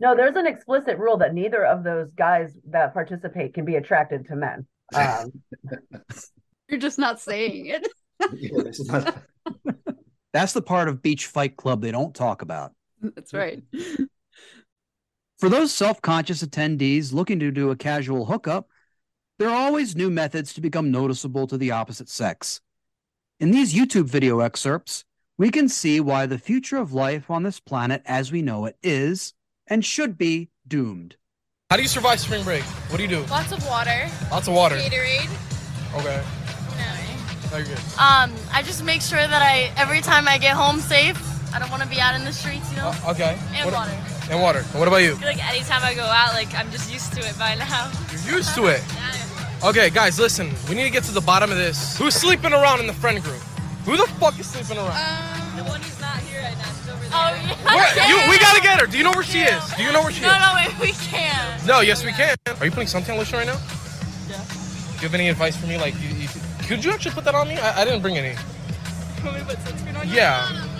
No, 0.00 0.14
there's 0.14 0.36
an 0.36 0.46
explicit 0.46 0.98
rule 0.98 1.16
that 1.18 1.34
neither 1.34 1.64
of 1.64 1.84
those 1.84 2.10
guys 2.16 2.56
that 2.68 2.92
participate 2.92 3.54
can 3.54 3.64
be 3.64 3.76
attracted 3.76 4.26
to 4.26 4.36
men. 4.36 4.66
Um, 4.94 5.32
You're 6.68 6.80
just 6.80 6.98
not 6.98 7.20
saying 7.20 7.66
it. 7.66 7.88
yeah, 8.34 9.10
That's 10.32 10.52
the 10.52 10.62
part 10.62 10.88
of 10.88 11.02
Beach 11.02 11.26
Fight 11.26 11.56
Club 11.56 11.80
they 11.82 11.90
don't 11.90 12.14
talk 12.14 12.42
about. 12.42 12.72
That's 13.00 13.34
right. 13.34 13.62
For 15.38 15.48
those 15.48 15.72
self 15.74 16.00
conscious 16.00 16.42
attendees 16.42 17.12
looking 17.12 17.40
to 17.40 17.50
do 17.50 17.70
a 17.70 17.76
casual 17.76 18.26
hookup, 18.26 18.68
there 19.38 19.48
are 19.48 19.56
always 19.56 19.96
new 19.96 20.10
methods 20.10 20.52
to 20.54 20.60
become 20.60 20.90
noticeable 20.90 21.46
to 21.48 21.58
the 21.58 21.72
opposite 21.72 22.08
sex. 22.08 22.60
In 23.40 23.50
these 23.50 23.74
YouTube 23.74 24.04
video 24.04 24.40
excerpts, 24.40 25.04
we 25.36 25.50
can 25.50 25.68
see 25.68 25.98
why 25.98 26.26
the 26.26 26.38
future 26.38 26.76
of 26.76 26.92
life 26.92 27.30
on 27.30 27.42
this 27.42 27.58
planet 27.58 28.02
as 28.06 28.30
we 28.30 28.42
know 28.42 28.64
it 28.66 28.76
is 28.82 29.34
and 29.66 29.84
should 29.84 30.16
be 30.16 30.50
doomed. 30.66 31.16
How 31.68 31.76
do 31.76 31.82
you 31.82 31.88
survive 31.88 32.20
spring 32.20 32.44
break? 32.44 32.62
What 32.62 32.98
do 32.98 33.02
you 33.02 33.08
do? 33.08 33.24
Lots 33.24 33.50
of 33.50 33.66
water. 33.66 34.08
Lots 34.30 34.46
of 34.46 34.54
water. 34.54 34.76
Gatorade. 34.76 35.28
Okay. 35.98 36.22
No, 37.54 37.58
you're 37.58 37.66
good. 37.68 37.78
Um, 37.98 38.32
I 38.52 38.62
just 38.64 38.84
make 38.84 39.00
sure 39.00 39.18
that 39.18 39.42
I 39.42 39.72
every 39.76 40.00
time 40.00 40.26
I 40.26 40.38
get 40.38 40.54
home 40.56 40.80
safe. 40.80 41.16
I 41.54 41.60
don't 41.60 41.70
want 41.70 41.84
to 41.84 41.88
be 41.88 42.00
out 42.00 42.16
in 42.16 42.24
the 42.24 42.32
streets, 42.32 42.68
you 42.70 42.76
know. 42.78 42.90
Uh, 43.06 43.12
okay. 43.12 43.38
And 43.52 43.66
what, 43.66 43.74
water. 43.74 44.13
And 44.30 44.40
water. 44.40 44.62
what 44.72 44.88
about 44.88 44.98
you? 44.98 45.12
I 45.12 45.16
feel 45.16 45.28
like 45.28 45.50
anytime 45.50 45.82
I 45.82 45.94
go 45.94 46.02
out, 46.02 46.32
like 46.34 46.54
I'm 46.54 46.70
just 46.70 46.92
used 46.92 47.12
to 47.14 47.20
it 47.20 47.38
by 47.38 47.54
now. 47.56 47.92
You're 48.24 48.38
used 48.38 48.54
to 48.56 48.66
it. 48.66 48.82
Okay, 49.64 49.88
guys, 49.88 50.18
listen. 50.18 50.52
We 50.68 50.74
need 50.74 50.84
to 50.84 50.90
get 50.90 51.04
to 51.04 51.12
the 51.12 51.22
bottom 51.22 51.50
of 51.50 51.56
this. 51.56 51.96
Who's 51.96 52.14
sleeping 52.14 52.52
around 52.52 52.80
in 52.80 52.86
the 52.86 52.92
friend 52.92 53.22
group? 53.22 53.40
Who 53.86 53.96
the 53.96 54.06
fuck 54.20 54.38
is 54.38 54.46
sleeping 54.46 54.76
around? 54.76 54.92
Um, 54.92 55.56
the 55.56 55.64
one 55.64 55.80
who's 55.80 55.98
not 56.02 56.18
here 56.18 56.42
right 56.42 56.52
now. 56.58 56.64
She's 56.64 56.90
over 56.90 57.00
there. 57.00 57.10
Oh 57.14 57.92
yeah. 57.96 58.08
you, 58.08 58.30
we 58.30 58.38
gotta 58.38 58.60
get 58.60 58.78
her. 58.78 58.86
Do 58.86 58.98
you 58.98 59.04
know 59.04 59.12
where 59.12 59.22
she 59.22 59.40
is? 59.40 59.64
Do 59.72 59.82
you 59.82 59.90
know 59.90 60.02
where 60.02 60.12
she 60.12 60.20
no, 60.20 60.28
is? 60.28 60.34
No, 60.34 60.52
no, 60.52 60.54
wait, 60.56 60.80
we 60.80 60.92
can't. 61.08 61.66
No, 61.66 61.80
yes, 61.80 62.04
we 62.04 62.12
can. 62.12 62.36
Are 62.60 62.66
you 62.66 62.72
putting 62.72 62.88
suntan 62.88 63.16
lotion 63.16 63.38
right 63.38 63.46
now? 63.46 63.56
Yeah. 64.28 64.36
Do 64.36 65.00
you 65.00 65.08
have 65.08 65.14
any 65.14 65.30
advice 65.30 65.56
for 65.56 65.66
me? 65.66 65.78
Like, 65.78 65.94
you, 65.94 66.10
you, 66.10 66.28
could 66.68 66.84
you 66.84 66.90
actually 66.90 67.12
put 67.12 67.24
that 67.24 67.34
on 67.34 67.48
me? 67.48 67.56
I, 67.56 67.80
I 67.80 67.84
didn't 67.86 68.02
bring 68.02 68.18
any. 68.18 68.30
You 68.30 69.24
want 69.24 69.36
me 69.36 69.40
to 69.40 69.46
put 69.46 69.58
sunscreen 69.64 69.98
on 69.98 70.08
you? 70.08 70.14
Yeah. 70.14 70.73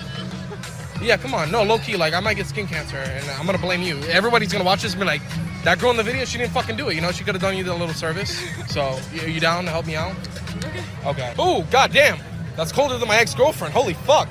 Yeah, 1.04 1.18
come 1.18 1.34
on. 1.34 1.50
No, 1.50 1.62
low 1.62 1.78
key, 1.78 1.96
like 1.96 2.14
I 2.14 2.20
might 2.20 2.34
get 2.34 2.46
skin 2.46 2.66
cancer 2.66 2.96
and 2.96 3.28
I'm 3.30 3.44
gonna 3.46 3.58
blame 3.58 3.82
you. 3.82 3.98
Everybody's 4.04 4.50
gonna 4.52 4.64
watch 4.64 4.82
this 4.82 4.92
and 4.92 5.00
be 5.00 5.06
like, 5.06 5.22
that 5.64 5.78
girl 5.78 5.90
in 5.90 5.96
the 5.96 6.02
video, 6.02 6.24
she 6.24 6.38
didn't 6.38 6.52
fucking 6.52 6.76
do 6.76 6.88
it. 6.88 6.94
You 6.94 7.00
know, 7.00 7.10
she 7.10 7.24
could 7.24 7.34
have 7.34 7.42
done 7.42 7.56
you 7.56 7.64
the 7.64 7.74
little 7.74 7.94
service. 7.94 8.42
So, 8.68 8.98
are 9.22 9.28
you 9.28 9.38
down 9.38 9.64
to 9.66 9.70
help 9.70 9.86
me 9.86 9.94
out? 9.94 10.16
Okay. 10.64 10.84
Okay. 11.06 11.34
Oh, 11.38 11.64
goddamn. 11.70 12.18
That's 12.56 12.72
colder 12.72 12.98
than 12.98 13.06
my 13.06 13.16
ex-girlfriend. 13.18 13.72
Holy 13.72 13.94
fuck. 13.94 14.28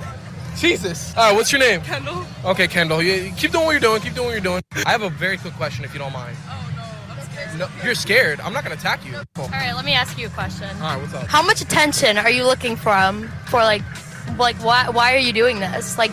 Jesus. 0.57 1.15
All 1.15 1.29
right, 1.29 1.36
what's 1.36 1.51
your 1.51 1.59
name? 1.59 1.81
Kendall. 1.81 2.25
Okay, 2.43 2.67
Kendall. 2.67 3.01
You, 3.01 3.31
keep 3.38 3.51
doing 3.51 3.65
what 3.65 3.71
you're 3.71 3.79
doing. 3.79 4.01
Keep 4.01 4.15
doing 4.15 4.27
what 4.27 4.33
you're 4.33 4.41
doing. 4.41 4.62
I 4.86 4.91
have 4.91 5.01
a 5.01 5.09
very 5.09 5.38
quick 5.38 5.53
question, 5.53 5.86
if 5.86 5.93
you 5.93 5.99
don't 5.99 6.12
mind. 6.12 6.36
Oh 6.45 6.73
no, 6.75 7.13
I'm 7.13 7.21
scared. 7.21 7.59
No, 7.59 7.67
you're 7.86 7.95
scared. 7.95 8.39
I'm 8.41 8.51
not 8.53 8.63
gonna 8.63 8.75
attack 8.75 9.05
you. 9.05 9.15
All 9.15 9.47
right, 9.49 9.73
let 9.73 9.86
me 9.86 9.93
ask 9.93 10.17
you 10.17 10.27
a 10.27 10.31
question. 10.31 10.69
All 10.77 10.81
right, 10.81 11.01
what's 11.01 11.13
up? 11.13 11.27
How 11.27 11.41
much 11.41 11.62
attention 11.62 12.17
are 12.17 12.29
you 12.29 12.43
looking 12.45 12.75
from 12.75 13.29
for 13.47 13.59
like, 13.62 13.83
like 14.38 14.57
why 14.57 14.89
why 14.89 15.13
are 15.15 15.19
you 15.19 15.31
doing 15.31 15.59
this? 15.59 15.97
Like, 15.97 16.12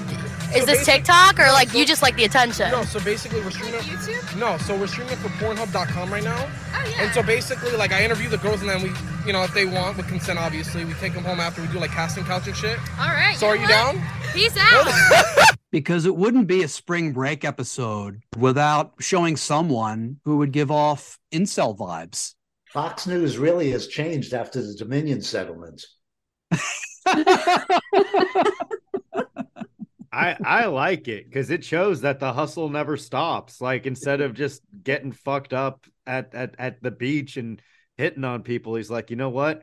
Is 0.54 0.66
this 0.66 0.84
TikTok 0.84 1.38
or 1.38 1.46
like 1.52 1.72
you 1.74 1.86
just 1.86 2.02
like 2.02 2.16
the 2.16 2.24
attention? 2.24 2.70
No, 2.70 2.82
so 2.82 2.98
basically 3.00 3.40
we're 3.40 3.50
streaming 3.50 3.80
YouTube. 3.82 4.38
No, 4.38 4.58
so 4.58 4.76
we're 4.76 4.88
streaming 4.88 5.16
for 5.16 5.28
Pornhub.com 5.28 6.12
right 6.12 6.24
now. 6.24 6.48
Oh 6.74 6.84
yeah. 6.90 7.04
And 7.04 7.14
so 7.14 7.22
basically, 7.22 7.72
like 7.76 7.92
I 7.92 8.04
interview 8.04 8.28
the 8.28 8.38
girls, 8.38 8.60
and 8.60 8.68
then 8.70 8.82
we, 8.82 8.90
you 9.26 9.32
know, 9.32 9.44
if 9.44 9.54
they 9.54 9.64
want 9.64 9.96
with 9.96 10.08
consent, 10.08 10.38
obviously, 10.38 10.84
we 10.84 10.94
take 10.94 11.14
them 11.14 11.24
home 11.24 11.38
after 11.38 11.62
we 11.62 11.68
do 11.68 11.78
like 11.78 11.90
casting 11.90 12.24
couch 12.24 12.46
and 12.48 12.56
shit. 12.56 12.78
All 12.98 13.08
right. 13.08 13.36
So 13.36 13.46
are 13.46 13.54
you 13.54 13.62
what? 13.62 13.68
down? 13.68 14.02
Peace 14.32 14.56
out. 14.58 15.54
because 15.70 16.04
it 16.04 16.16
wouldn't 16.16 16.48
be 16.48 16.62
a 16.64 16.68
spring 16.68 17.12
break 17.12 17.44
episode 17.44 18.22
without 18.36 18.94
showing 18.98 19.36
someone 19.36 20.18
who 20.24 20.38
would 20.38 20.52
give 20.52 20.70
off 20.70 21.18
incel 21.32 21.76
vibes. 21.78 22.34
Fox 22.72 23.06
News 23.06 23.38
really 23.38 23.70
has 23.70 23.86
changed 23.86 24.32
after 24.32 24.60
the 24.62 24.74
Dominion 24.74 25.22
settlement. 25.22 25.84
I 30.12 30.36
I 30.44 30.66
like 30.66 31.08
it 31.08 31.26
because 31.26 31.50
it 31.50 31.64
shows 31.64 32.00
that 32.00 32.18
the 32.18 32.32
hustle 32.32 32.68
never 32.68 32.96
stops. 32.96 33.60
Like 33.60 33.86
instead 33.86 34.20
of 34.20 34.34
just 34.34 34.62
getting 34.82 35.12
fucked 35.12 35.52
up 35.52 35.86
at 36.06 36.34
at, 36.34 36.54
at 36.58 36.82
the 36.82 36.90
beach 36.90 37.36
and 37.36 37.62
hitting 37.96 38.24
on 38.24 38.42
people, 38.42 38.74
he's 38.74 38.90
like, 38.90 39.10
you 39.10 39.16
know 39.16 39.30
what? 39.30 39.62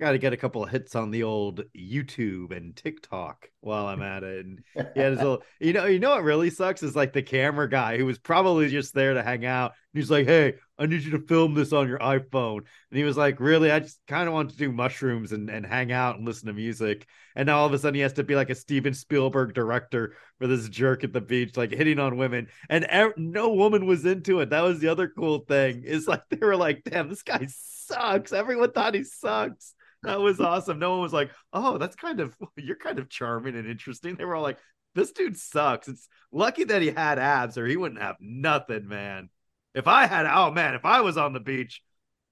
I 0.00 0.04
got 0.04 0.12
to 0.12 0.18
get 0.18 0.32
a 0.32 0.36
couple 0.36 0.64
of 0.64 0.70
hits 0.70 0.96
on 0.96 1.12
the 1.12 1.22
old 1.22 1.62
YouTube 1.76 2.50
and 2.56 2.74
TikTok 2.74 3.48
while 3.60 3.86
I'm 3.86 4.02
at 4.02 4.24
it. 4.24 4.44
And 4.44 4.64
yeah, 4.96 5.10
little, 5.10 5.42
you 5.60 5.72
know, 5.72 5.84
you 5.84 6.00
know 6.00 6.10
what 6.10 6.24
really 6.24 6.50
sucks 6.50 6.82
is 6.82 6.96
like 6.96 7.12
the 7.12 7.22
camera 7.22 7.68
guy 7.68 7.96
who 7.96 8.04
was 8.04 8.18
probably 8.18 8.68
just 8.68 8.92
there 8.92 9.14
to 9.14 9.22
hang 9.22 9.46
out. 9.46 9.72
He's 9.92 10.10
like, 10.10 10.26
"Hey, 10.26 10.54
I 10.78 10.86
need 10.86 11.02
you 11.02 11.12
to 11.12 11.26
film 11.26 11.54
this 11.54 11.72
on 11.72 11.88
your 11.88 11.98
iPhone." 11.98 12.58
And 12.58 12.98
he 12.98 13.04
was 13.04 13.16
like, 13.16 13.40
"Really? 13.40 13.70
I 13.70 13.80
just 13.80 14.00
kind 14.08 14.28
of 14.28 14.34
want 14.34 14.50
to 14.50 14.56
do 14.56 14.72
mushrooms 14.72 15.32
and 15.32 15.48
and 15.50 15.64
hang 15.64 15.92
out 15.92 16.16
and 16.16 16.26
listen 16.26 16.46
to 16.48 16.52
music." 16.52 17.06
And 17.36 17.46
now 17.46 17.58
all 17.58 17.66
of 17.66 17.72
a 17.72 17.78
sudden 17.78 17.94
he 17.94 18.00
has 18.00 18.14
to 18.14 18.24
be 18.24 18.34
like 18.34 18.50
a 18.50 18.54
Steven 18.54 18.94
Spielberg 18.94 19.54
director 19.54 20.14
for 20.38 20.46
this 20.46 20.68
jerk 20.68 21.04
at 21.04 21.12
the 21.12 21.20
beach, 21.20 21.56
like 21.56 21.72
hitting 21.72 21.98
on 21.98 22.16
women. 22.16 22.48
And 22.68 22.86
no 23.16 23.52
woman 23.52 23.86
was 23.86 24.04
into 24.04 24.40
it. 24.40 24.50
That 24.50 24.62
was 24.62 24.80
the 24.80 24.88
other 24.88 25.08
cool 25.08 25.40
thing. 25.40 25.82
Is 25.84 26.08
like 26.08 26.22
they 26.30 26.44
were 26.44 26.56
like, 26.56 26.82
"Damn, 26.84 27.08
this 27.08 27.22
guy 27.22 27.46
sucks." 27.48 28.32
Everyone 28.32 28.72
thought 28.72 28.94
he 28.94 29.04
sucks 29.04 29.74
that 30.04 30.20
was 30.20 30.40
awesome. 30.40 30.78
No 30.78 30.92
one 30.92 31.00
was 31.00 31.12
like, 31.12 31.30
"Oh, 31.52 31.78
that's 31.78 31.96
kind 31.96 32.20
of 32.20 32.36
you're 32.56 32.76
kind 32.76 32.98
of 32.98 33.08
charming 33.08 33.56
and 33.56 33.68
interesting." 33.68 34.14
They 34.14 34.24
were 34.24 34.36
all 34.36 34.42
like, 34.42 34.58
"This 34.94 35.12
dude 35.12 35.36
sucks." 35.36 35.88
It's 35.88 36.08
lucky 36.30 36.64
that 36.64 36.82
he 36.82 36.90
had 36.90 37.18
abs, 37.18 37.58
or 37.58 37.66
he 37.66 37.76
wouldn't 37.76 38.00
have 38.00 38.16
nothing, 38.20 38.86
man. 38.86 39.30
If 39.74 39.88
I 39.88 40.06
had, 40.06 40.26
oh 40.26 40.50
man, 40.50 40.74
if 40.74 40.84
I 40.84 41.00
was 41.00 41.16
on 41.16 41.32
the 41.32 41.40
beach, 41.40 41.82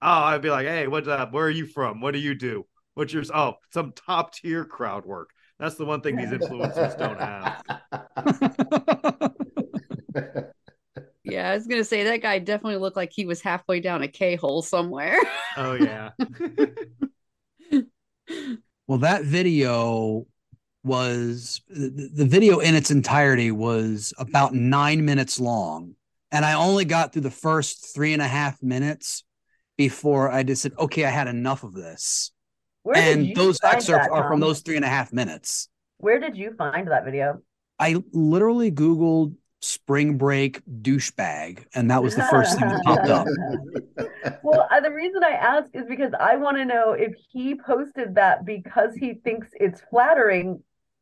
oh, 0.01 0.09
I'd 0.09 0.43
be 0.43 0.51
like, 0.51 0.67
"Hey, 0.67 0.87
what's 0.87 1.09
up? 1.09 1.33
Where 1.33 1.47
are 1.47 1.51
you 1.51 1.67
from? 1.67 2.01
What 2.01 2.13
do 2.13 2.21
you 2.21 2.35
do? 2.35 2.67
What's 2.95 3.13
yours? 3.13 3.31
Oh, 3.35 3.55
some 3.73 3.93
top 3.93 4.35
tier 4.35 4.65
crowd 4.65 5.05
work." 5.05 5.31
That's 5.59 5.77
the 5.77 5.85
one 5.85 6.01
thing 6.01 6.17
these 6.17 6.31
influencers 6.31 6.99
don't 6.99 7.21
have. 7.21 7.63
Yeah, 11.25 11.51
I 11.51 11.55
was 11.55 11.67
gonna 11.67 11.85
say 11.85 12.05
that 12.05 12.21
guy 12.21 12.39
definitely 12.41 12.79
looked 12.79 12.97
like 12.97 13.13
he 13.13 13.25
was 13.25 13.41
halfway 13.41 13.81
down 13.81 14.03
a 14.03 14.09
K 14.09 14.35
hole 14.37 14.61
somewhere. 14.61 15.17
Oh 15.57 15.75
yeah. 15.75 16.11
Well, 18.89 18.99
that 18.99 19.25
video 19.25 20.27
was 20.85 21.61
the 21.69 22.27
video 22.27 22.59
in 22.59 22.75
its 22.75 22.91
entirety 22.91 23.51
was 23.51 24.13
about 24.19 24.55
nine 24.55 25.05
minutes 25.05 25.39
long. 25.39 25.95
And 26.33 26.45
I 26.45 26.55
only 26.55 26.87
got 26.87 27.13
through 27.13 27.23
the 27.23 27.31
first 27.31 27.95
three 27.95 28.15
and 28.15 28.23
a 28.23 28.27
half 28.27 28.63
minutes 28.63 29.23
before 29.77 30.31
I 30.31 30.43
just 30.43 30.63
said, 30.63 30.73
okay, 30.79 31.05
I 31.05 31.11
had 31.11 31.29
enough 31.29 31.63
of 31.63 31.75
this. 31.75 32.33
Where 32.83 32.97
and 32.97 33.37
those 33.37 33.59
excerpts 33.63 34.09
that, 34.09 34.13
are 34.13 34.29
from 34.29 34.41
those 34.41 34.61
three 34.61 34.77
and 34.77 34.85
a 34.85 34.89
half 34.89 35.13
minutes. 35.13 35.69
Where 35.99 36.19
did 36.19 36.37
you 36.37 36.55
find 36.57 36.89
that 36.89 37.05
video? 37.05 37.43
I 37.79 38.03
literally 38.13 38.73
Googled 38.73 39.37
spring 39.61 40.19
break 40.19 40.61
douchebag 40.83 41.65
and 41.75 41.89
that 41.89 42.03
was 42.03 42.17
the 42.17 42.25
first 42.25 42.59
thing 42.59 42.69
that 42.69 42.83
popped 42.83 43.09
up 43.09 43.29
well 44.43 44.67
uh, 44.73 44.81
the 44.81 44.91
reason 44.91 45.23
i 45.23 45.31
ask 45.31 45.71
is 45.73 45.85
because 45.89 46.13
i 46.19 46.35
want 46.35 46.57
to 46.57 46.65
know 46.65 46.95
if 46.95 47.15
he 47.31 47.55
posted 47.55 48.17
that 48.17 48.45
because 48.45 48.93
he 48.97 49.15
thinks 49.15 49.47
it's 49.53 49.81
flattering 49.89 50.61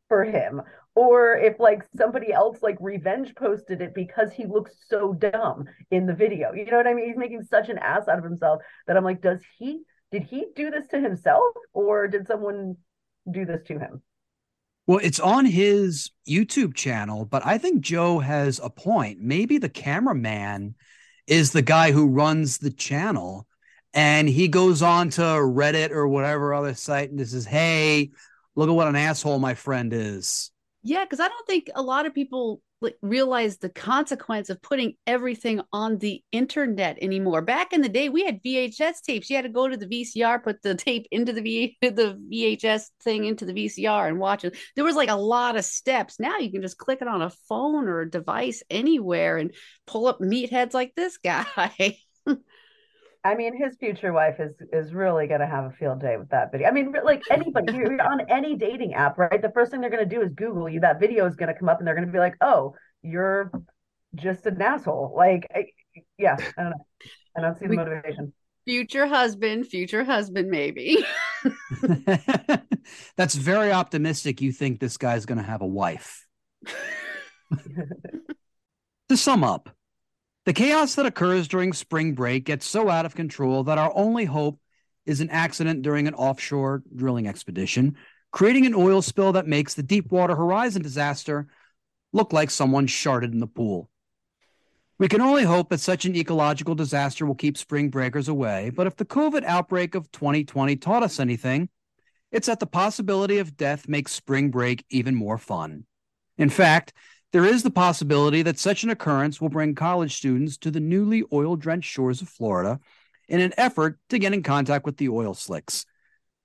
for 0.09 0.25
him 0.25 0.61
or 1.01 1.35
if 1.39 1.59
like 1.59 1.83
somebody 1.97 2.31
else 2.31 2.59
like 2.61 2.77
revenge 2.79 3.35
posted 3.35 3.81
it 3.81 3.95
because 3.95 4.31
he 4.33 4.45
looks 4.45 4.73
so 4.87 5.15
dumb 5.15 5.65
in 5.91 6.05
the 6.05 6.13
video 6.13 6.53
you 6.53 6.67
know 6.67 6.77
what 6.77 6.87
i 6.87 6.93
mean 6.93 7.07
he's 7.09 7.17
making 7.17 7.43
such 7.43 7.71
an 7.71 7.79
ass 7.79 8.07
out 8.07 8.19
of 8.19 8.25
himself 8.25 8.61
that 8.87 8.99
i'm 8.99 9.05
like 9.05 9.23
does 9.23 9.41
he 9.59 9.81
did 10.13 10.23
he 10.25 10.45
do 10.55 10.71
this 10.71 10.87
to 10.89 11.01
himself 11.01 11.55
or 11.73 12.07
did 12.07 12.27
someone 12.27 12.77
do 13.31 13.47
this 13.47 13.63
to 13.67 13.79
him 13.79 14.03
well, 14.87 14.99
it's 15.01 15.21
on 15.21 15.45
his 15.45 16.11
YouTube 16.29 16.75
channel, 16.75 17.25
but 17.25 17.47
I 17.47 17.59
think 17.59 17.81
Joe 17.81 18.19
has 18.19 18.59
a 18.59 18.69
point. 18.69 19.21
Maybe 19.21 19.59
the 19.59 19.69
cameraman 19.69 20.75
is 21.29 21.53
the 21.53 21.63
guy 21.63 21.93
who 21.93 22.09
runs 22.09 22.59
the 22.59 22.73
channel 22.73 23.47
and 23.95 24.29
he 24.29 24.49
goes 24.49 24.83
on 24.83 25.11
to 25.11 25.21
Reddit 25.21 25.93
or 25.93 26.09
whatever 26.09 26.53
other 26.53 26.75
site 26.75 27.11
and 27.11 27.21
says, 27.29 27.45
Hey, 27.45 28.11
look 28.57 28.69
at 28.69 28.75
what 28.75 28.89
an 28.89 28.97
asshole 28.97 29.39
my 29.39 29.55
friend 29.55 29.93
is. 29.93 30.51
Yeah, 30.83 31.05
because 31.05 31.21
I 31.21 31.29
don't 31.29 31.47
think 31.47 31.69
a 31.75 31.83
lot 31.83 32.07
of 32.07 32.15
people 32.15 32.63
like 32.81 32.97
realize 33.03 33.59
the 33.59 33.69
consequence 33.69 34.49
of 34.49 34.63
putting 34.63 34.95
everything 35.07 35.61
on 35.71 35.99
the 35.99 36.23
internet 36.33 36.97
anymore. 37.03 37.43
Back 37.43 37.75
in 37.75 37.83
the 37.83 37.91
day, 37.91 38.09
we 38.09 38.25
had 38.25 38.43
VHS 38.43 39.03
tapes. 39.03 39.29
You 39.29 39.37
had 39.37 39.43
to 39.43 39.51
go 39.51 39.69
to 39.69 39.77
the 39.77 39.87
VCR, 39.87 40.39
put 40.39 40.63
the 40.63 40.75
tape 40.75 41.07
into 41.11 41.35
the 41.35 41.43
v- 41.43 41.77
the 41.83 42.19
VHS 42.31 42.91
thing 43.05 43.27
into 43.27 43.45
the 43.45 43.53
VCR 43.53 44.09
and 44.09 44.19
watch 44.19 44.47
it. 44.47 44.57
There 44.77 44.85
was 44.85 44.97
like 44.97 45.11
a 45.11 45.15
lot 45.15 45.57
of 45.57 45.67
steps. 45.67 46.19
Now 46.19 46.39
you 46.39 46.51
can 46.51 46.63
just 46.63 46.79
click 46.79 47.03
it 47.03 47.09
on 47.09 47.21
a 47.21 47.31
phone 47.49 47.87
or 47.87 48.01
a 48.01 48.11
device 48.11 48.63
anywhere 48.71 49.37
and 49.37 49.53
pull 49.87 50.07
up 50.07 50.21
meatheads 50.21 50.73
like 50.73 50.95
this 50.95 51.19
guy. 51.19 51.99
I 53.23 53.35
mean, 53.35 53.57
his 53.57 53.77
future 53.77 54.13
wife 54.13 54.41
is 54.41 54.55
is 54.73 54.95
really 54.95 55.27
going 55.27 55.41
to 55.41 55.47
have 55.47 55.65
a 55.65 55.71
field 55.73 56.01
day 56.01 56.17
with 56.17 56.31
that 56.31 56.51
video. 56.51 56.69
I 56.69 56.71
mean, 56.71 56.95
like 57.05 57.23
anybody, 57.31 57.75
you're 57.75 58.01
on 58.01 58.21
any 58.29 58.57
dating 58.57 58.95
app, 58.95 59.19
right? 59.19 59.43
The 59.43 59.51
first 59.51 59.71
thing 59.71 59.81
they're 59.81 59.91
going 59.91 60.09
to 60.09 60.15
do 60.15 60.23
is 60.23 60.33
Google 60.33 60.69
you. 60.69 60.81
That 60.81 61.01
video 61.01 61.27
is 61.27 61.37
going 61.37 61.53
to 61.53 61.59
come 61.59 61.69
up, 61.69 61.79
and 61.79 61.87
they're 61.87 61.95
going 61.95 62.07
to 62.07 62.13
be 62.13 62.19
like, 62.19 62.37
"Oh, 62.41 62.75
you're 63.03 63.53
just 64.15 64.47
an 64.47 64.61
asshole." 64.63 65.13
Like, 65.15 65.47
I, 65.55 65.67
yeah, 66.17 66.37
I 66.57 66.63
don't 66.63 66.71
know. 66.71 66.87
I 67.37 67.41
don't 67.43 67.59
see 67.59 67.67
the 67.67 67.77
motivation. 67.77 68.33
Future 68.65 69.07
husband, 69.07 69.67
future 69.67 70.05
husband, 70.05 70.49
maybe. 70.49 71.05
That's 73.17 73.35
very 73.35 73.73
optimistic. 73.73 74.41
You 74.41 74.53
think 74.53 74.81
this 74.81 74.97
guy's 74.97 75.27
going 75.27 75.39
to 75.39 75.45
have 75.45 75.61
a 75.63 75.67
wife? 75.67 76.27
to 79.09 79.17
sum 79.17 79.45
up, 79.45 79.71
the 80.47 80.53
chaos 80.53 80.95
that 80.95 81.07
occurs 81.07 81.49
during 81.49 81.73
spring 81.73 82.15
break 82.15 82.45
gets 82.45 82.67
so 82.67 82.89
out 82.89 83.07
of 83.07 83.15
control 83.15 83.65
that 83.65 83.79
our 83.79 83.93
only 83.95 84.25
hope 84.25 84.59
is 85.05 85.21
an 85.21 85.31
accident 85.31 85.83
during 85.83 86.09
an 86.09 86.15
offshore 86.15 86.83
drilling 86.95 87.27
expedition, 87.27 87.97
creating 88.31 88.67
an 88.67 88.75
oil 88.75 89.03
spill 89.03 89.33
that 89.33 89.47
makes 89.47 89.75
the 89.75 89.83
Deepwater 89.83 90.35
Horizon 90.35 90.83
disaster 90.83 91.49
look 92.13 92.33
like 92.33 92.51
someone 92.51 92.87
sharted 92.87 93.33
in 93.33 93.41
the 93.41 93.47
pool. 93.47 93.91
We 94.99 95.09
can 95.09 95.21
only 95.21 95.45
hope 95.45 95.71
that 95.71 95.81
such 95.81 96.05
an 96.05 96.15
ecological 96.15 96.75
disaster 96.75 97.25
will 97.25 97.35
keep 97.35 97.57
spring 97.57 97.89
breakers 97.89 98.29
away, 98.29 98.71
but 98.71 98.87
if 98.87 98.97
the 98.97 99.07
COVID 99.07 99.45
outbreak 99.45 99.95
of 99.95 100.11
2020 100.13 100.77
taught 100.77 101.03
us 101.03 101.19
anything, 101.19 101.71
it's 102.31 102.47
that 102.47 102.61
the 102.61 102.67
possibility 102.67 103.39
of 103.39 103.57
death 103.57 103.89
makes 103.89 104.13
spring 104.13 104.51
break 104.51 104.85
even 104.91 105.15
more 105.15 105.39
fun. 105.39 105.85
In 106.37 106.51
fact, 106.51 106.93
there 107.33 107.45
is 107.45 107.63
the 107.63 107.71
possibility 107.71 108.43
that 108.43 108.59
such 108.59 108.83
an 108.83 108.91
occurrence 108.91 109.41
will 109.41 109.49
bring 109.49 109.75
college 109.75 110.17
students 110.17 110.57
to 110.59 110.71
the 110.71 110.81
newly 110.81 111.23
oil 111.33 111.57
drenched 111.57 111.91
shores 111.91 112.21
of 112.21 112.29
Florida 112.29 112.81
in 113.29 113.41
an 113.41 113.55
effort 113.57 113.99
to 114.09 114.19
get 114.19 114.33
in 114.33 114.43
contact 114.43 114.85
with 114.85 114.97
the 114.97 115.09
oil 115.09 115.35
slicks. 115.35 115.87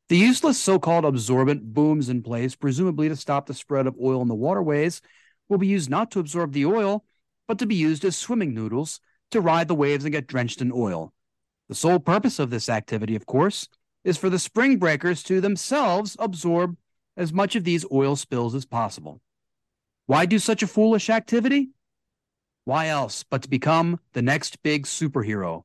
The 0.09 0.17
useless 0.17 0.59
so 0.59 0.77
called 0.77 1.03
absorbent 1.03 1.73
booms 1.73 2.09
in 2.09 2.21
place, 2.21 2.55
presumably 2.55 3.09
to 3.09 3.15
stop 3.15 3.47
the 3.47 3.55
spread 3.55 3.87
of 3.87 3.97
oil 3.99 4.21
in 4.21 4.27
the 4.27 4.35
waterways, 4.35 5.01
will 5.49 5.57
be 5.57 5.67
used 5.67 5.89
not 5.89 6.11
to 6.11 6.19
absorb 6.19 6.53
the 6.53 6.65
oil, 6.65 7.03
but 7.47 7.57
to 7.59 7.65
be 7.65 7.75
used 7.75 8.05
as 8.05 8.15
swimming 8.15 8.53
noodles 8.53 8.99
to 9.31 9.41
ride 9.41 9.67
the 9.67 9.75
waves 9.75 10.05
and 10.05 10.11
get 10.11 10.27
drenched 10.27 10.61
in 10.61 10.71
oil. 10.71 11.11
The 11.67 11.75
sole 11.75 11.99
purpose 11.99 12.37
of 12.37 12.51
this 12.51 12.69
activity, 12.69 13.15
of 13.15 13.25
course, 13.25 13.67
is 14.03 14.17
for 14.17 14.29
the 14.29 14.37
spring 14.37 14.77
breakers 14.77 15.23
to 15.23 15.41
themselves 15.41 16.15
absorb 16.19 16.77
as 17.17 17.33
much 17.33 17.55
of 17.55 17.63
these 17.63 17.85
oil 17.91 18.15
spills 18.15 18.53
as 18.53 18.65
possible. 18.65 19.21
Why 20.07 20.25
do 20.25 20.37
such 20.37 20.61
a 20.61 20.67
foolish 20.67 21.09
activity? 21.09 21.69
Why 22.63 22.87
else 22.87 23.23
but 23.23 23.41
to 23.43 23.49
become 23.49 23.99
the 24.13 24.21
next 24.21 24.61
big 24.61 24.85
superhero? 24.85 25.63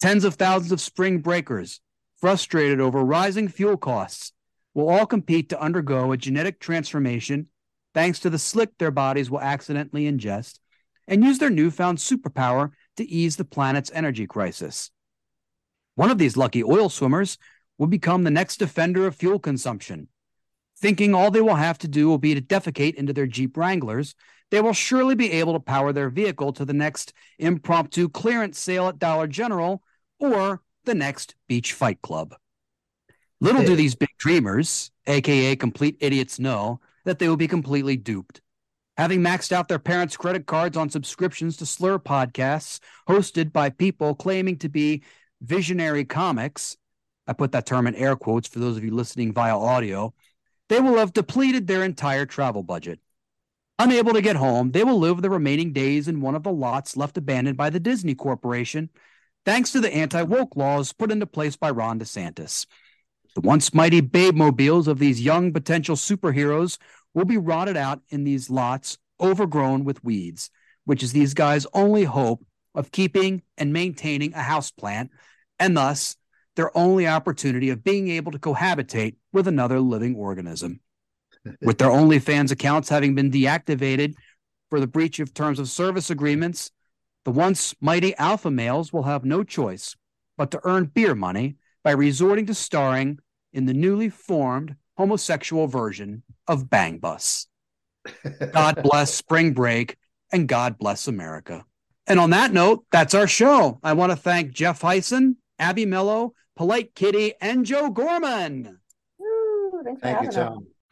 Tens 0.00 0.24
of 0.24 0.34
thousands 0.34 0.72
of 0.72 0.80
spring 0.80 1.18
breakers, 1.20 1.80
frustrated 2.16 2.80
over 2.80 3.04
rising 3.04 3.48
fuel 3.48 3.76
costs, 3.76 4.32
will 4.74 4.88
all 4.88 5.06
compete 5.06 5.48
to 5.50 5.60
undergo 5.60 6.12
a 6.12 6.16
genetic 6.16 6.60
transformation 6.60 7.48
thanks 7.94 8.20
to 8.20 8.28
the 8.28 8.38
slick 8.38 8.76
their 8.76 8.90
bodies 8.90 9.30
will 9.30 9.40
accidentally 9.40 10.04
ingest 10.04 10.58
and 11.08 11.24
use 11.24 11.38
their 11.38 11.50
newfound 11.50 11.98
superpower 11.98 12.72
to 12.96 13.08
ease 13.08 13.36
the 13.36 13.44
planet's 13.44 13.90
energy 13.94 14.26
crisis. 14.26 14.90
One 15.94 16.10
of 16.10 16.18
these 16.18 16.36
lucky 16.36 16.62
oil 16.62 16.90
swimmers 16.90 17.38
will 17.78 17.86
become 17.86 18.24
the 18.24 18.30
next 18.30 18.58
defender 18.58 19.06
of 19.06 19.16
fuel 19.16 19.38
consumption. 19.38 20.08
Thinking 20.78 21.14
all 21.14 21.30
they 21.30 21.40
will 21.40 21.54
have 21.54 21.78
to 21.78 21.88
do 21.88 22.08
will 22.08 22.18
be 22.18 22.34
to 22.34 22.40
defecate 22.40 22.94
into 22.94 23.12
their 23.12 23.26
Jeep 23.26 23.56
Wranglers, 23.56 24.14
they 24.50 24.60
will 24.60 24.72
surely 24.72 25.14
be 25.14 25.32
able 25.32 25.54
to 25.54 25.60
power 25.60 25.92
their 25.92 26.10
vehicle 26.10 26.52
to 26.52 26.64
the 26.64 26.72
next 26.72 27.12
impromptu 27.38 28.08
clearance 28.08 28.58
sale 28.58 28.88
at 28.88 28.98
Dollar 28.98 29.26
General 29.26 29.82
or 30.18 30.62
the 30.84 30.94
next 30.94 31.34
beach 31.48 31.72
fight 31.72 32.00
club. 32.02 32.34
Little 33.40 33.64
do 33.64 33.76
these 33.76 33.94
big 33.94 34.08
dreamers, 34.18 34.90
aka 35.06 35.56
complete 35.56 35.96
idiots, 36.00 36.38
know 36.38 36.80
that 37.04 37.18
they 37.18 37.28
will 37.28 37.36
be 37.36 37.48
completely 37.48 37.96
duped. 37.96 38.40
Having 38.96 39.20
maxed 39.20 39.52
out 39.52 39.68
their 39.68 39.78
parents' 39.78 40.16
credit 40.16 40.46
cards 40.46 40.76
on 40.76 40.88
subscriptions 40.88 41.56
to 41.58 41.66
slur 41.66 41.98
podcasts 41.98 42.80
hosted 43.08 43.52
by 43.52 43.68
people 43.68 44.14
claiming 44.14 44.56
to 44.58 44.70
be 44.70 45.02
visionary 45.42 46.04
comics, 46.04 46.78
I 47.26 47.34
put 47.34 47.52
that 47.52 47.66
term 47.66 47.86
in 47.86 47.94
air 47.94 48.16
quotes 48.16 48.48
for 48.48 48.58
those 48.58 48.78
of 48.78 48.84
you 48.84 48.94
listening 48.94 49.34
via 49.34 49.56
audio, 49.58 50.14
they 50.68 50.80
will 50.80 50.96
have 50.96 51.12
depleted 51.12 51.66
their 51.66 51.84
entire 51.84 52.26
travel 52.26 52.62
budget. 52.62 53.00
Unable 53.78 54.14
to 54.14 54.22
get 54.22 54.36
home, 54.36 54.72
they 54.72 54.84
will 54.84 54.98
live 54.98 55.20
the 55.20 55.30
remaining 55.30 55.72
days 55.72 56.08
in 56.08 56.20
one 56.20 56.34
of 56.34 56.42
the 56.42 56.52
lots 56.52 56.96
left 56.96 57.18
abandoned 57.18 57.56
by 57.56 57.68
the 57.68 57.80
Disney 57.80 58.14
Corporation, 58.14 58.88
thanks 59.44 59.70
to 59.72 59.80
the 59.80 59.92
anti 59.92 60.22
woke 60.22 60.56
laws 60.56 60.92
put 60.92 61.12
into 61.12 61.26
place 61.26 61.56
by 61.56 61.70
Ron 61.70 62.00
DeSantis. 62.00 62.66
The 63.34 63.42
once 63.42 63.74
mighty 63.74 64.00
babe 64.00 64.34
mobiles 64.34 64.88
of 64.88 64.98
these 64.98 65.20
young 65.20 65.52
potential 65.52 65.94
superheroes 65.94 66.78
will 67.12 67.26
be 67.26 67.36
rotted 67.36 67.76
out 67.76 68.00
in 68.08 68.24
these 68.24 68.48
lots 68.48 68.96
overgrown 69.20 69.84
with 69.84 70.02
weeds, 70.02 70.50
which 70.86 71.02
is 71.02 71.12
these 71.12 71.34
guys' 71.34 71.66
only 71.74 72.04
hope 72.04 72.44
of 72.74 72.92
keeping 72.92 73.42
and 73.58 73.74
maintaining 73.74 74.32
a 74.32 74.38
houseplant, 74.38 75.10
and 75.58 75.76
thus 75.76 76.16
their 76.56 76.76
only 76.76 77.06
opportunity 77.06 77.70
of 77.70 77.84
being 77.84 78.08
able 78.08 78.32
to 78.32 78.38
cohabitate 78.38 79.16
with 79.32 79.46
another 79.46 79.80
living 79.80 80.16
organism. 80.16 80.80
with 81.62 81.78
their 81.78 81.90
OnlyFans 81.90 82.50
accounts 82.50 82.88
having 82.88 83.14
been 83.14 83.30
deactivated 83.30 84.14
for 84.70 84.80
the 84.80 84.86
breach 84.86 85.20
of 85.20 85.32
terms 85.32 85.58
of 85.58 85.68
service 85.68 86.10
agreements, 86.10 86.70
the 87.24 87.30
once 87.30 87.74
mighty 87.80 88.14
alpha 88.16 88.50
males 88.50 88.92
will 88.92 89.04
have 89.04 89.24
no 89.24 89.44
choice 89.44 89.96
but 90.36 90.50
to 90.50 90.60
earn 90.64 90.84
beer 90.84 91.14
money 91.14 91.56
by 91.82 91.92
resorting 91.92 92.46
to 92.46 92.54
starring 92.54 93.18
in 93.52 93.66
the 93.66 93.74
newly 93.74 94.08
formed 94.08 94.76
homosexual 94.96 95.66
version 95.66 96.22
of 96.46 96.68
Bang 96.68 96.98
Bus. 96.98 97.46
God 98.52 98.82
bless 98.82 99.14
spring 99.14 99.52
break 99.52 99.96
and 100.32 100.48
God 100.48 100.78
bless 100.78 101.08
America. 101.08 101.64
And 102.06 102.20
on 102.20 102.30
that 102.30 102.52
note, 102.52 102.84
that's 102.92 103.14
our 103.14 103.26
show. 103.26 103.80
I 103.82 103.94
want 103.94 104.12
to 104.12 104.16
thank 104.16 104.52
Jeff 104.52 104.80
Hysen, 104.80 105.36
Abby 105.58 105.86
Mello, 105.86 106.34
Polite 106.56 106.94
Kitty, 106.94 107.34
and 107.40 107.66
Joe 107.66 107.90
Gorman. 107.90 108.80
Woo, 109.18 109.82
thanks 109.84 110.00
for 110.00 110.06
Thank 110.06 110.22
you, 110.22 110.40
having 110.40 110.56
us. 110.56 110.86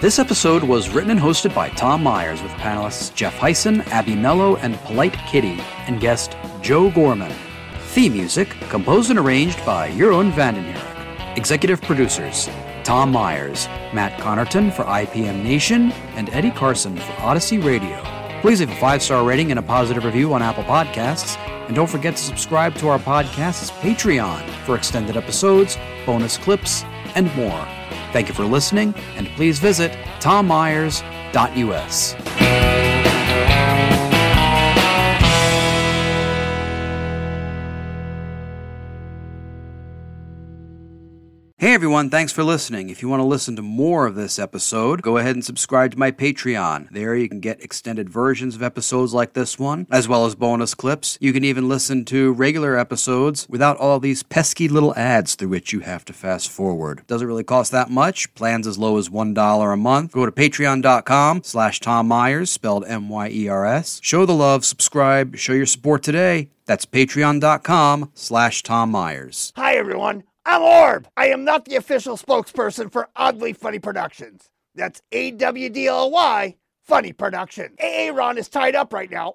This 0.00 0.18
episode 0.18 0.62
was 0.62 0.88
written 0.88 1.10
and 1.10 1.20
hosted 1.20 1.54
by 1.54 1.68
Tom 1.68 2.02
Myers 2.02 2.42
with 2.42 2.52
panelists 2.52 3.14
Jeff 3.14 3.36
Hysen, 3.36 3.86
Abby 3.88 4.14
Mello, 4.16 4.56
and 4.56 4.76
Polite 4.78 5.12
Kitty, 5.28 5.60
and 5.86 6.00
guest 6.00 6.38
Joe 6.62 6.90
Gorman. 6.90 7.32
Theme 7.90 8.14
music 8.14 8.48
composed 8.70 9.10
and 9.10 9.18
arranged 9.18 9.62
by 9.66 9.90
Jeroen 9.90 10.32
van 10.32 10.54
den 10.54 10.74
Hurck. 10.74 11.36
Executive 11.36 11.82
producers 11.82 12.48
Tom 12.82 13.12
Myers, 13.12 13.66
Matt 13.92 14.18
Connarton 14.18 14.72
for 14.72 14.84
IPM 14.84 15.44
Nation, 15.44 15.92
and 16.16 16.30
Eddie 16.30 16.50
Carson 16.50 16.96
for 16.96 17.12
Odyssey 17.20 17.58
Radio. 17.58 18.19
Please 18.40 18.60
leave 18.60 18.70
a 18.70 18.76
five 18.76 19.02
star 19.02 19.22
rating 19.24 19.50
and 19.50 19.58
a 19.58 19.62
positive 19.62 20.04
review 20.04 20.32
on 20.32 20.42
Apple 20.42 20.64
Podcasts. 20.64 21.36
And 21.66 21.76
don't 21.76 21.90
forget 21.90 22.16
to 22.16 22.22
subscribe 22.22 22.74
to 22.76 22.88
our 22.88 22.98
podcast's 22.98 23.70
Patreon 23.70 24.48
for 24.64 24.74
extended 24.76 25.16
episodes, 25.16 25.76
bonus 26.06 26.36
clips, 26.36 26.82
and 27.14 27.32
more. 27.36 27.66
Thank 28.12 28.28
you 28.28 28.34
for 28.34 28.44
listening, 28.44 28.94
and 29.16 29.28
please 29.28 29.58
visit 29.58 29.92
tommyers.us. 30.20 30.90
Hey 41.60 41.74
everyone, 41.74 42.08
thanks 42.08 42.32
for 42.32 42.42
listening. 42.42 42.88
If 42.88 43.02
you 43.02 43.10
want 43.10 43.20
to 43.20 43.24
listen 43.24 43.54
to 43.56 43.60
more 43.60 44.06
of 44.06 44.14
this 44.14 44.38
episode, 44.38 45.02
go 45.02 45.18
ahead 45.18 45.36
and 45.36 45.44
subscribe 45.44 45.90
to 45.90 45.98
my 45.98 46.10
Patreon. 46.10 46.88
There 46.90 47.14
you 47.14 47.28
can 47.28 47.40
get 47.40 47.62
extended 47.62 48.08
versions 48.08 48.54
of 48.54 48.62
episodes 48.62 49.12
like 49.12 49.34
this 49.34 49.58
one, 49.58 49.86
as 49.90 50.08
well 50.08 50.24
as 50.24 50.34
bonus 50.34 50.72
clips. 50.74 51.18
You 51.20 51.34
can 51.34 51.44
even 51.44 51.68
listen 51.68 52.06
to 52.06 52.32
regular 52.32 52.78
episodes 52.78 53.46
without 53.50 53.76
all 53.76 54.00
these 54.00 54.22
pesky 54.22 54.68
little 54.68 54.94
ads 54.96 55.34
through 55.34 55.48
which 55.48 55.70
you 55.70 55.80
have 55.80 56.06
to 56.06 56.14
fast 56.14 56.48
forward. 56.48 57.02
Doesn't 57.06 57.28
really 57.28 57.44
cost 57.44 57.72
that 57.72 57.90
much. 57.90 58.34
Plans 58.34 58.66
as 58.66 58.78
low 58.78 58.96
as 58.96 59.10
$1 59.10 59.72
a 59.74 59.76
month. 59.76 60.12
Go 60.12 60.24
to 60.24 60.32
patreon.com 60.32 61.42
slash 61.44 61.78
Tom 61.78 62.08
Myers, 62.08 62.50
spelled 62.50 62.86
M-Y-E-R-S. 62.86 64.00
Show 64.02 64.24
the 64.24 64.32
love, 64.32 64.64
subscribe, 64.64 65.36
show 65.36 65.52
your 65.52 65.66
support 65.66 66.02
today. 66.02 66.48
That's 66.64 66.86
patreon.com 66.86 68.12
slash 68.14 68.62
Tom 68.62 68.90
Myers. 68.90 69.52
Hi, 69.56 69.74
everyone. 69.74 70.22
I'm 70.44 70.62
Orb. 70.62 71.06
I 71.16 71.26
am 71.28 71.44
not 71.44 71.66
the 71.66 71.76
official 71.76 72.16
spokesperson 72.16 72.90
for 72.90 73.08
Awdly 73.14 73.52
Funny 73.52 73.78
Productions. 73.78 74.48
That's 74.74 75.02
A 75.12 75.32
W 75.32 75.68
D 75.68 75.86
L 75.86 76.10
Y 76.10 76.56
Funny 76.82 77.12
Productions. 77.12 77.76
Aaron 77.78 78.38
is 78.38 78.48
tied 78.48 78.74
up 78.74 78.92
right 78.92 79.10
now. 79.10 79.34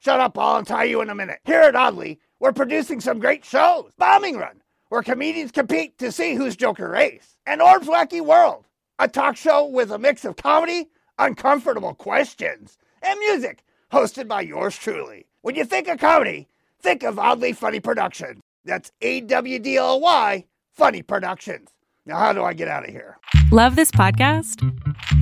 Shut 0.00 0.20
up, 0.20 0.38
I'll 0.38 0.56
untie 0.56 0.84
you 0.84 1.02
in 1.02 1.10
a 1.10 1.14
minute. 1.14 1.40
Here 1.44 1.60
at 1.60 1.76
Awdly, 1.76 2.18
we're 2.38 2.52
producing 2.52 3.00
some 3.00 3.18
great 3.18 3.44
shows. 3.44 3.92
Bombing 3.98 4.38
Run, 4.38 4.62
where 4.88 5.02
comedians 5.02 5.52
compete 5.52 5.98
to 5.98 6.10
see 6.10 6.34
who's 6.34 6.56
Joker 6.56 6.88
Race. 6.88 7.36
And 7.44 7.60
Orb's 7.60 7.86
Wacky 7.88 8.24
World, 8.24 8.66
a 8.98 9.08
talk 9.08 9.36
show 9.36 9.66
with 9.66 9.90
a 9.90 9.98
mix 9.98 10.24
of 10.24 10.36
comedy, 10.36 10.88
uncomfortable 11.18 11.94
questions, 11.94 12.78
and 13.02 13.18
music, 13.18 13.62
hosted 13.92 14.26
by 14.26 14.40
yours 14.40 14.76
truly. 14.76 15.26
When 15.42 15.54
you 15.54 15.64
think 15.64 15.86
of 15.88 15.98
comedy, 15.98 16.48
think 16.80 17.02
of 17.02 17.18
Awdly 17.18 17.52
Funny 17.52 17.80
Productions. 17.80 18.40
That's 18.64 18.90
A 19.00 19.20
W 19.22 19.58
D 19.58 19.76
L 19.76 20.00
Y 20.00 20.44
Funny 20.74 21.02
Productions. 21.02 21.68
Now, 22.06 22.18
how 22.18 22.32
do 22.32 22.42
I 22.42 22.54
get 22.54 22.68
out 22.68 22.84
of 22.84 22.90
here? 22.90 23.18
Love 23.52 23.76
this 23.76 23.90
podcast? 23.90 24.64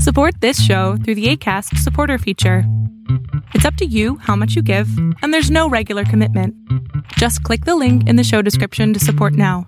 Support 0.01 0.41
this 0.41 0.63
show 0.63 0.97
through 1.05 1.17
the 1.17 1.37
ACAST 1.37 1.79
supporter 1.79 2.19
feature. 2.19 2.65
It's 3.55 3.65
up 3.65 3.77
to 3.77 3.87
you 3.87 4.17
how 4.17 4.37
much 4.37 4.55
you 4.55 4.63
give, 4.63 4.89
and 5.23 5.35
there's 5.35 5.51
no 5.51 5.69
regular 5.69 6.05
commitment. 6.05 6.55
Just 7.17 7.43
click 7.43 7.65
the 7.65 7.75
link 7.75 8.09
in 8.09 8.17
the 8.17 8.25
show 8.25 8.43
description 8.43 8.93
to 8.93 9.01
support 9.01 9.33
now. 9.35 9.67